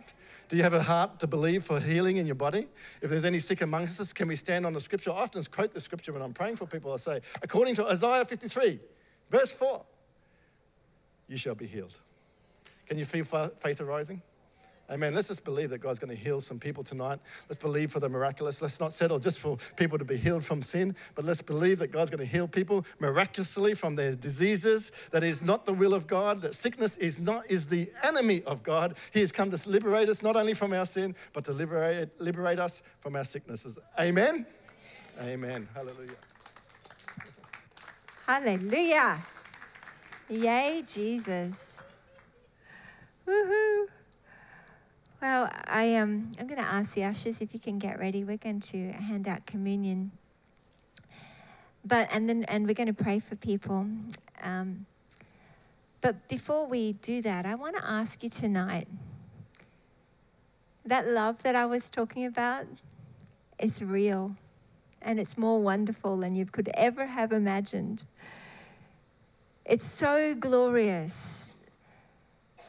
Do 0.49 0.57
you 0.57 0.63
have 0.63 0.75
a 0.75 0.83
heart 0.83 1.19
to 1.21 1.27
believe 1.27 1.65
for 1.65 1.81
healing 1.81 2.19
in 2.19 2.27
your 2.27 2.35
body? 2.35 2.67
If 3.01 3.11
there's 3.11 3.25
any 3.25 3.39
sick 3.39 3.63
amongst 3.63 4.01
us, 4.01 4.13
can 4.13 4.29
we 4.29 4.37
stand 4.37 4.67
on 4.67 4.73
the 4.73 4.81
scripture? 4.81 5.11
I 5.11 5.15
often 5.15 5.43
quote 5.45 5.73
the 5.73 5.81
scripture 5.81 6.13
when 6.13 6.23
I'm 6.23 6.35
praying 6.35 6.57
for 6.57 6.67
people. 6.67 6.93
I 6.93 6.97
say, 6.97 7.21
according 7.43 7.75
to 7.77 7.87
Isaiah 7.87 8.25
53, 8.25 8.79
verse 9.31 9.53
4, 9.53 9.85
you 11.29 11.37
shall 11.37 11.55
be 11.55 11.67
healed. 11.67 12.01
Can 12.87 12.99
you 12.99 13.05
feel 13.05 13.25
faith 13.25 13.81
arising? 13.81 14.21
Amen. 14.91 15.15
Let's 15.15 15.29
just 15.29 15.47
believe 15.47 15.71
that 15.71 15.79
God's 15.79 15.99
going 15.99 16.15
to 16.15 16.23
heal 16.23 16.41
some 16.41 16.59
people 16.59 16.83
tonight. 16.83 17.19
Let's 17.49 17.61
believe 17.61 17.91
for 17.91 18.01
the 18.01 18.09
miraculous. 18.09 18.61
Let's 18.61 18.81
not 18.81 18.93
settle 18.93 19.19
just 19.19 19.41
for 19.41 19.57
people 19.77 19.97
to 19.97 20.05
be 20.05 20.17
healed 20.17 20.45
from 20.45 20.61
sin, 20.61 20.95
but 21.15 21.25
let's 21.25 21.41
believe 21.41 21.79
that 21.79 21.91
God's 21.91 22.11
going 22.11 22.21
to 22.21 22.31
heal 22.31 22.47
people 22.47 22.85
miraculously 23.01 23.73
from 23.73 23.97
their 23.97 24.15
diseases. 24.15 24.93
That 25.11 25.25
is 25.25 25.41
not 25.41 25.65
the 25.65 25.73
will 25.73 25.95
of 25.95 26.07
God. 26.07 26.43
That 26.43 26.55
sickness 26.55 26.99
is 26.99 27.19
not 27.19 27.51
is 27.51 27.67
the 27.67 27.89
enemy 28.05 28.43
of 28.43 28.63
God. 28.63 28.97
He 29.13 29.21
has 29.21 29.33
come 29.33 29.51
to 29.51 29.69
liberate 29.69 30.11
us 30.11 30.23
not 30.23 30.37
only 30.37 30.53
from 30.53 30.75
our 30.75 30.87
sin, 30.87 31.15
but 31.33 31.45
to 31.47 31.53
liberate, 31.53 32.21
liberate 32.21 32.59
us 32.59 32.83
from 33.01 33.17
our 33.17 33.25
sicknesses. 33.25 33.79
Amen. 33.99 34.45
Amen. 35.23 35.67
Hallelujah. 35.75 36.17
Hallelujah. 38.27 39.23
Yay, 40.29 40.83
Jesus. 40.87 41.83
Woohoo. 43.27 43.87
Well, 45.23 45.49
I. 45.67 45.97
Um, 45.97 46.33
I'm 46.39 46.47
going 46.47 46.61
to 46.61 46.67
ask 46.67 46.95
the 46.95 47.05
ushers 47.05 47.41
if 47.41 47.55
you 47.55 47.61
can 47.61 47.79
get 47.79 47.99
ready. 47.99 48.25
We're 48.25 48.37
going 48.37 48.61
to 48.61 48.93
hand 48.93 49.27
out 49.29 49.47
communion. 49.47 50.11
But 51.85 52.09
and 52.13 52.29
then 52.29 52.45
and 52.45 52.67
we're 52.67 52.75
going 52.75 52.95
to 52.95 53.05
pray 53.05 53.19
for 53.19 53.37
people. 53.37 53.87
Um, 54.43 54.87
but 56.01 56.29
before 56.29 56.67
we 56.67 56.93
do 56.93 57.23
that, 57.23 57.47
I 57.47 57.55
want 57.55 57.77
to 57.77 57.85
ask 57.87 58.23
you 58.23 58.29
tonight. 58.29 58.89
That 60.85 61.09
love 61.09 61.43
that 61.45 61.57
I 61.57 61.65
was 61.65 61.89
talking 61.89 62.27
about 62.27 62.67
is 63.59 63.83
real, 63.83 64.37
and 65.01 65.19
it's 65.19 65.39
more 65.39 65.63
wonderful 65.63 66.19
than 66.19 66.37
you 66.37 66.45
could 66.45 66.69
ever 66.75 67.07
have 67.07 67.33
imagined. 67.33 68.05
It's 69.65 69.85
so 69.85 70.35
glorious 70.35 71.54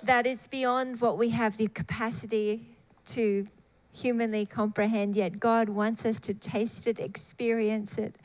that 0.05 0.25
it's 0.25 0.47
beyond 0.47 1.01
what 1.01 1.17
we 1.17 1.29
have 1.29 1.57
the 1.57 1.67
capacity 1.67 2.67
to 3.07 3.47
humanly 3.93 4.45
comprehend, 4.45 5.15
yet 5.15 5.39
God 5.39 5.69
wants 5.69 6.05
us 6.05 6.19
to 6.21 6.33
taste 6.33 6.87
it, 6.87 6.99
experience 6.99 7.97
it, 7.97 8.15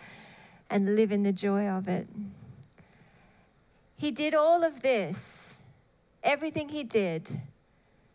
and 0.69 0.95
live 0.95 1.13
in 1.13 1.23
the 1.23 1.33
joy 1.33 1.67
of 1.67 1.89
it. 1.89 2.09
He 3.97 4.11
did 4.11 4.35
all 4.35 4.65
of 4.65 4.83
this, 4.83 5.65
everything 6.23 6.71
He 6.71 6.85
did, 6.85 7.41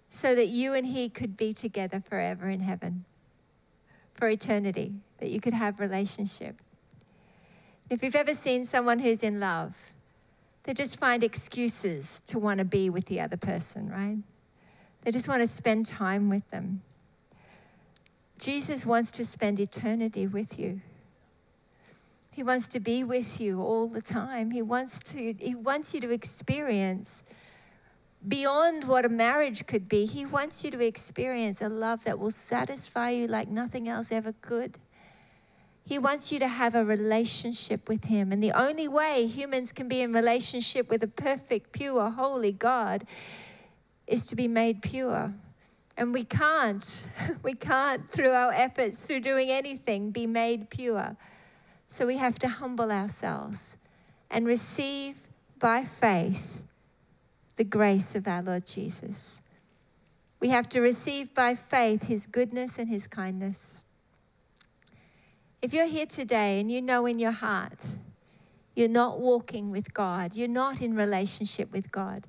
so 0.09 0.35
that 0.35 0.47
you 0.47 0.73
and 0.73 0.85
He 0.87 1.09
could 1.09 1.37
be 1.37 1.53
together 1.53 2.01
forever 2.01 2.49
in 2.49 2.61
heaven, 2.61 3.05
for 4.13 4.27
eternity, 4.27 4.93
that 5.19 5.29
you 5.29 5.39
could 5.39 5.53
have 5.53 5.79
relationship. 5.79 6.61
If 7.89 8.01
you've 8.01 8.15
ever 8.15 8.33
seen 8.33 8.65
someone 8.65 8.99
who's 8.99 9.23
in 9.23 9.39
love, 9.39 9.93
they 10.65 10.73
just 10.73 10.99
find 10.99 11.23
excuses 11.23 12.21
to 12.27 12.39
want 12.39 12.57
to 12.57 12.65
be 12.65 12.89
with 12.89 13.05
the 13.05 13.21
other 13.21 13.37
person, 13.37 13.89
right? 13.89 14.17
They 15.03 15.11
just 15.11 15.27
want 15.27 15.41
to 15.41 15.47
spend 15.47 15.85
time 15.85 16.29
with 16.29 16.49
them. 16.49 16.81
Jesus 18.39 18.85
wants 18.85 19.11
to 19.13 19.25
spend 19.25 19.59
eternity 19.59 20.25
with 20.25 20.59
you. 20.59 20.81
He 22.33 22.43
wants 22.43 22.67
to 22.69 22.79
be 22.79 23.03
with 23.03 23.39
you 23.39 23.61
all 23.61 23.87
the 23.87 24.01
time. 24.01 24.51
He 24.51 24.61
wants 24.61 24.99
to 25.03 25.33
he 25.33 25.55
wants 25.55 25.93
you 25.93 26.01
to 26.01 26.11
experience 26.11 27.23
beyond 28.27 28.83
what 28.85 29.05
a 29.05 29.09
marriage 29.09 29.65
could 29.67 29.87
be. 29.87 30.05
He 30.05 30.25
wants 30.25 30.63
you 30.63 30.71
to 30.71 30.85
experience 30.85 31.61
a 31.61 31.69
love 31.69 32.03
that 32.03 32.19
will 32.19 32.31
satisfy 32.31 33.11
you 33.11 33.27
like 33.27 33.47
nothing 33.47 33.87
else 33.87 34.11
ever 34.11 34.33
could. 34.41 34.79
He 35.85 35.99
wants 35.99 36.31
you 36.31 36.39
to 36.39 36.47
have 36.47 36.73
a 36.73 36.83
relationship 36.83 37.87
with 37.87 38.05
Him. 38.05 38.31
And 38.31 38.41
the 38.41 38.51
only 38.51 38.87
way 38.87 39.27
humans 39.27 39.71
can 39.71 39.87
be 39.87 40.01
in 40.01 40.11
relationship 40.11 40.89
with 40.89 41.03
a 41.03 41.07
perfect, 41.07 41.71
pure, 41.71 42.09
holy 42.09 42.51
God 42.51 43.05
is 44.07 44.25
to 44.27 44.35
be 44.35 44.47
made 44.47 44.81
pure. 44.81 45.33
And 45.95 46.11
we 46.11 46.23
can't, 46.23 47.05
we 47.43 47.53
can't, 47.53 48.09
through 48.09 48.31
our 48.31 48.51
efforts, 48.51 48.99
through 49.01 49.19
doing 49.19 49.51
anything, 49.51 50.09
be 50.09 50.25
made 50.25 50.71
pure. 50.71 51.15
So 51.87 52.07
we 52.07 52.17
have 52.17 52.39
to 52.39 52.47
humble 52.47 52.91
ourselves 52.91 53.77
and 54.31 54.47
receive 54.47 55.27
by 55.59 55.83
faith 55.83 56.63
the 57.57 57.63
grace 57.63 58.15
of 58.15 58.27
our 58.27 58.41
Lord 58.41 58.65
Jesus. 58.65 59.43
We 60.39 60.49
have 60.49 60.67
to 60.69 60.81
receive 60.81 61.33
by 61.33 61.53
faith 61.53 62.07
His 62.07 62.25
goodness 62.25 62.79
and 62.79 62.89
His 62.89 63.05
kindness. 63.05 63.85
If 65.65 65.73
you're 65.73 65.87
here 65.87 66.05
today 66.05 66.59
and 66.59 66.71
you 66.71 66.79
know 66.79 67.07
in 67.07 67.17
your 67.17 67.31
heart 67.31 67.87
you're 68.75 68.87
not 68.87 69.19
walking 69.19 69.71
with 69.71 69.95
God, 69.95 70.35
you're 70.35 70.47
not 70.47 70.79
in 70.79 70.95
relationship 70.95 71.71
with 71.71 71.91
God, 71.91 72.27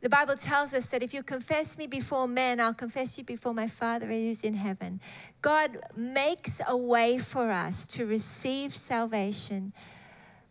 the 0.00 0.08
Bible 0.08 0.34
tells 0.34 0.74
us 0.74 0.86
that 0.86 1.00
if 1.00 1.14
you 1.14 1.22
confess 1.22 1.78
me 1.78 1.86
before 1.86 2.26
men, 2.26 2.58
I'll 2.58 2.74
confess 2.74 3.16
you 3.18 3.22
before 3.22 3.54
my 3.54 3.68
Father 3.68 4.06
who's 4.06 4.42
in 4.42 4.54
heaven. 4.54 5.00
God 5.42 5.78
makes 5.94 6.60
a 6.66 6.76
way 6.76 7.18
for 7.18 7.52
us 7.52 7.86
to 7.86 8.04
receive 8.04 8.74
salvation. 8.74 9.72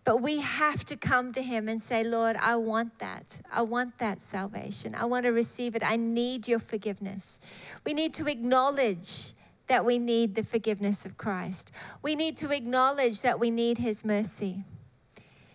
But 0.06 0.22
we 0.22 0.40
have 0.40 0.86
to 0.86 0.96
come 0.96 1.34
to 1.34 1.42
Him 1.42 1.68
and 1.68 1.82
say, 1.82 2.06
Lord, 2.06 2.38
I 2.38 2.56
want 2.56 3.00
that. 3.00 3.42
I 3.52 3.62
want 3.64 3.98
that 3.98 4.22
salvation. 4.22 4.96
I 4.96 5.04
want 5.04 5.26
to 5.26 5.34
receive 5.34 5.76
it. 5.76 5.84
I 5.86 5.98
need 5.98 6.48
your 6.48 6.60
forgiveness. 6.60 7.42
We 7.86 7.94
need 7.94 8.14
to 8.14 8.28
acknowledge 8.28 9.34
that 9.68 9.86
we 9.86 9.98
need 9.98 10.36
the 10.36 10.44
forgiveness 10.44 11.06
of 11.06 11.18
Christ. 11.18 11.72
We 12.02 12.16
need 12.16 12.38
to 12.38 12.52
acknowledge 12.52 13.22
that 13.22 13.40
we 13.40 13.50
need 13.50 13.78
His 13.78 14.04
mercy. 14.04 14.64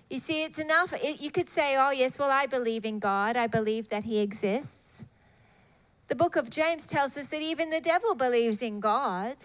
You 0.08 0.18
see, 0.18 0.44
it's 0.44 0.58
enough. 0.58 0.92
It, 0.94 1.20
you 1.20 1.30
could 1.30 1.48
say, 1.48 1.76
oh, 1.78 1.90
yes, 1.90 2.18
well, 2.18 2.30
I 2.30 2.46
believe 2.46 2.84
in 2.84 2.98
God, 2.98 3.36
I 3.36 3.46
believe 3.46 3.90
that 3.90 4.04
He 4.04 4.20
exists. 4.20 5.04
The 6.06 6.16
book 6.16 6.36
of 6.36 6.48
James 6.48 6.86
tells 6.86 7.16
us 7.18 7.28
that 7.28 7.42
even 7.42 7.68
the 7.68 7.80
devil 7.80 8.14
believes 8.14 8.62
in 8.62 8.80
God. 8.80 9.36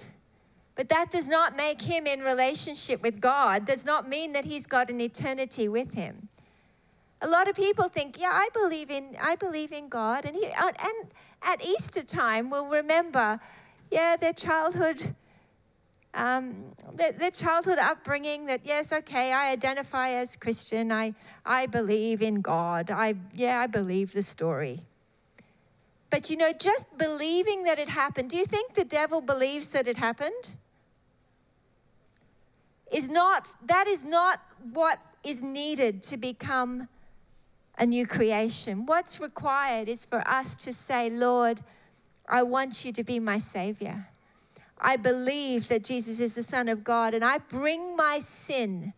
But 0.76 0.90
that 0.90 1.12
does 1.12 1.28
not 1.28 1.56
make 1.56 1.82
him 1.84 2.08
in 2.08 2.22
relationship 2.22 3.04
with 3.04 3.22
God, 3.22 3.66
does 3.66 3.86
not 3.86 4.10
mean 4.10 4.34
that 4.34 4.46
he's 4.46 4.66
got 4.66 4.90
an 4.90 5.00
eternity 5.00 5.68
with 5.68 5.94
him. 5.94 6.30
A 7.22 7.28
lot 7.28 7.48
of 7.48 7.56
people 7.56 7.90
think, 7.90 8.20
yeah, 8.20 8.32
I 8.34 8.50
believe 8.54 8.90
in 8.90 9.16
I 9.22 9.36
believe 9.36 9.72
in 9.72 9.88
God. 9.88 10.26
And 10.26 10.36
he 10.36 10.46
uh, 10.48 10.68
and 10.68 11.12
at 11.42 11.64
Easter 11.64 12.02
time 12.02 12.50
we'll 12.50 12.68
remember 12.68 13.40
yeah, 13.94 14.16
their 14.20 14.34
childhood, 14.34 15.14
um, 16.16 16.56
their, 16.96 17.12
their 17.12 17.32
childhood 17.32 17.78
upbringing 17.78 18.48
that, 18.48 18.62
yes, 18.66 18.92
okay, 18.92 19.32
I 19.32 19.52
identify 19.52 20.10
as 20.10 20.36
Christian. 20.36 20.92
I, 20.92 21.14
I 21.46 21.68
believe 21.68 22.24
in 22.24 22.42
God. 22.42 22.90
I, 22.90 23.14
yeah, 23.36 23.60
I 23.60 23.68
believe 23.68 24.14
the 24.14 24.24
story. 24.24 24.80
But 26.10 26.30
you 26.32 26.38
know, 26.38 26.52
just 26.52 26.98
believing 26.98 27.64
that 27.64 27.78
it 27.78 27.90
happened, 27.90 28.32
do 28.32 28.38
you 28.38 28.46
think 28.46 28.74
the 28.74 28.84
devil 28.84 29.22
believes 29.22 29.72
that 29.72 29.88
it 29.88 29.98
happened? 29.98 30.54
Is 32.92 33.10
not, 33.10 33.56
that 33.66 33.88
is 33.88 34.04
not 34.04 34.42
what 34.72 35.00
is 35.24 35.42
needed 35.42 36.02
to 36.04 36.18
become 36.18 36.88
a 37.78 37.86
new 37.86 38.06
creation. 38.08 38.86
What's 38.86 39.20
required 39.20 39.88
is 39.88 40.04
for 40.04 40.28
us 40.28 40.58
to 40.58 40.74
say, 40.74 41.10
Lord, 41.10 41.62
I 42.28 42.44
want 42.44 42.86
you 42.86 42.92
to 42.94 43.04
be 43.04 43.20
my 43.20 43.38
Savior. 43.38 44.08
I 44.80 44.98
believe 44.98 45.68
that 45.70 45.84
Jesus 45.84 46.20
is 46.20 46.36
the 46.36 46.44
Son 46.44 46.68
of 46.68 46.84
God, 46.84 47.14
and 47.14 47.24
I 47.24 47.38
bring 47.38 47.96
my 47.96 48.20
sin, 48.20 48.94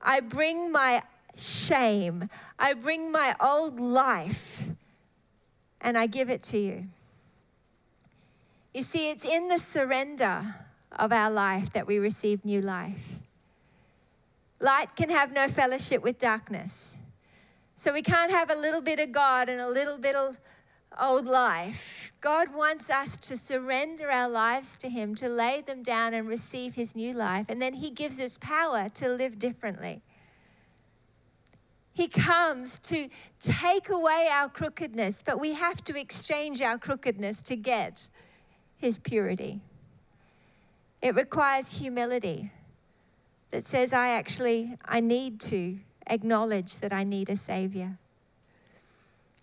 I 0.00 0.20
bring 0.20 0.70
my 0.70 1.02
shame, 1.36 2.28
I 2.58 2.74
bring 2.74 3.10
my 3.10 3.34
old 3.40 3.80
life, 3.80 4.68
and 5.80 5.96
I 5.96 6.06
give 6.06 6.30
it 6.30 6.42
to 6.44 6.58
you. 6.58 6.86
You 8.74 8.82
see, 8.82 9.10
it's 9.10 9.24
in 9.24 9.48
the 9.48 9.58
surrender 9.58 10.56
of 10.92 11.12
our 11.12 11.30
life 11.30 11.72
that 11.72 11.86
we 11.86 11.98
receive 11.98 12.44
new 12.44 12.60
life. 12.60 13.18
Light 14.60 14.96
can 14.96 15.10
have 15.10 15.32
no 15.32 15.48
fellowship 15.48 16.02
with 16.02 16.18
darkness. 16.18 16.98
So 17.76 17.92
we 17.92 18.02
can't 18.02 18.30
have 18.30 18.50
a 18.50 18.54
little 18.54 18.80
bit 18.80 18.98
of 18.98 19.12
God 19.12 19.48
and 19.48 19.60
a 19.60 19.68
little 19.68 19.98
bit 19.98 20.16
of 20.16 20.38
old 21.00 21.26
life. 21.26 22.12
God 22.20 22.54
wants 22.54 22.90
us 22.90 23.18
to 23.20 23.36
surrender 23.36 24.10
our 24.10 24.28
lives 24.28 24.76
to 24.78 24.88
Him, 24.88 25.14
to 25.16 25.28
lay 25.28 25.60
them 25.60 25.82
down 25.82 26.14
and 26.14 26.26
receive 26.26 26.74
His 26.74 26.96
new 26.96 27.14
life. 27.14 27.46
And 27.48 27.60
then 27.60 27.74
He 27.74 27.90
gives 27.90 28.20
us 28.20 28.38
power 28.38 28.88
to 28.94 29.08
live 29.08 29.38
differently. 29.38 30.02
He 31.92 32.08
comes 32.08 32.78
to 32.80 33.08
take 33.38 33.88
away 33.88 34.28
our 34.32 34.48
crookedness, 34.48 35.22
but 35.24 35.38
we 35.38 35.54
have 35.54 35.82
to 35.84 35.98
exchange 35.98 36.60
our 36.60 36.78
crookedness 36.78 37.42
to 37.42 37.56
get 37.56 38.08
His 38.76 38.98
purity. 38.98 39.60
It 41.00 41.14
requires 41.14 41.78
humility 41.78 42.50
that 43.50 43.62
says, 43.62 43.92
I 43.92 44.08
actually, 44.08 44.76
I 44.84 45.00
need 45.00 45.38
to 45.40 45.78
acknowledge 46.08 46.78
that 46.78 46.92
I 46.92 47.04
need 47.04 47.28
a 47.28 47.36
Savior. 47.36 47.98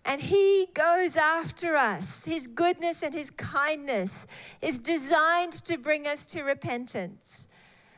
And 0.04 0.20
He 0.20 0.66
goes 0.74 1.16
after 1.16 1.76
us. 1.76 2.24
His 2.24 2.46
goodness 2.46 3.02
and 3.02 3.14
His 3.14 3.30
kindness 3.30 4.26
is 4.60 4.80
designed 4.80 5.52
to 5.64 5.78
bring 5.78 6.06
us 6.06 6.26
to 6.26 6.42
repentance. 6.42 7.48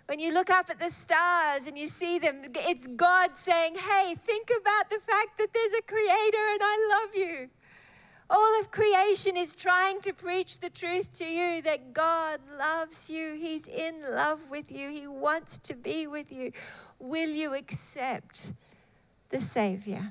When 0.06 0.18
you 0.18 0.34
look 0.34 0.50
up 0.50 0.68
at 0.68 0.78
the 0.78 0.90
stars 0.90 1.66
and 1.66 1.78
you 1.78 1.86
see 1.86 2.18
them, 2.18 2.42
it's 2.54 2.86
God 2.86 3.36
saying, 3.36 3.76
Hey, 3.76 4.14
think 4.14 4.50
about 4.50 4.90
the 4.90 5.00
fact 5.00 5.38
that 5.38 5.52
there's 5.52 5.72
a 5.72 5.82
creator 5.82 6.46
and 6.52 6.60
I 6.62 7.00
love 7.00 7.14
you. 7.14 7.50
All 8.28 8.60
of 8.60 8.70
creation 8.70 9.36
is 9.36 9.54
trying 9.54 10.00
to 10.00 10.12
preach 10.12 10.58
the 10.58 10.70
truth 10.70 11.12
to 11.18 11.24
you 11.24 11.62
that 11.62 11.92
God 11.92 12.40
loves 12.58 13.10
you. 13.10 13.34
He's 13.34 13.66
in 13.66 14.02
love 14.10 14.50
with 14.50 14.72
you. 14.72 14.90
He 14.90 15.06
wants 15.06 15.58
to 15.58 15.74
be 15.74 16.06
with 16.06 16.32
you. 16.32 16.52
Will 16.98 17.30
you 17.30 17.54
accept 17.54 18.52
the 19.28 19.40
Savior? 19.40 20.10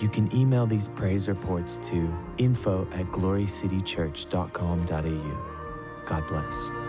You 0.00 0.08
can 0.08 0.34
email 0.34 0.66
these 0.66 0.88
praise 0.88 1.28
reports 1.28 1.78
to 1.90 2.12
info 2.38 2.88
at 2.92 3.04
glorycitychurch.com.au. 3.06 6.04
God 6.06 6.26
bless. 6.28 6.87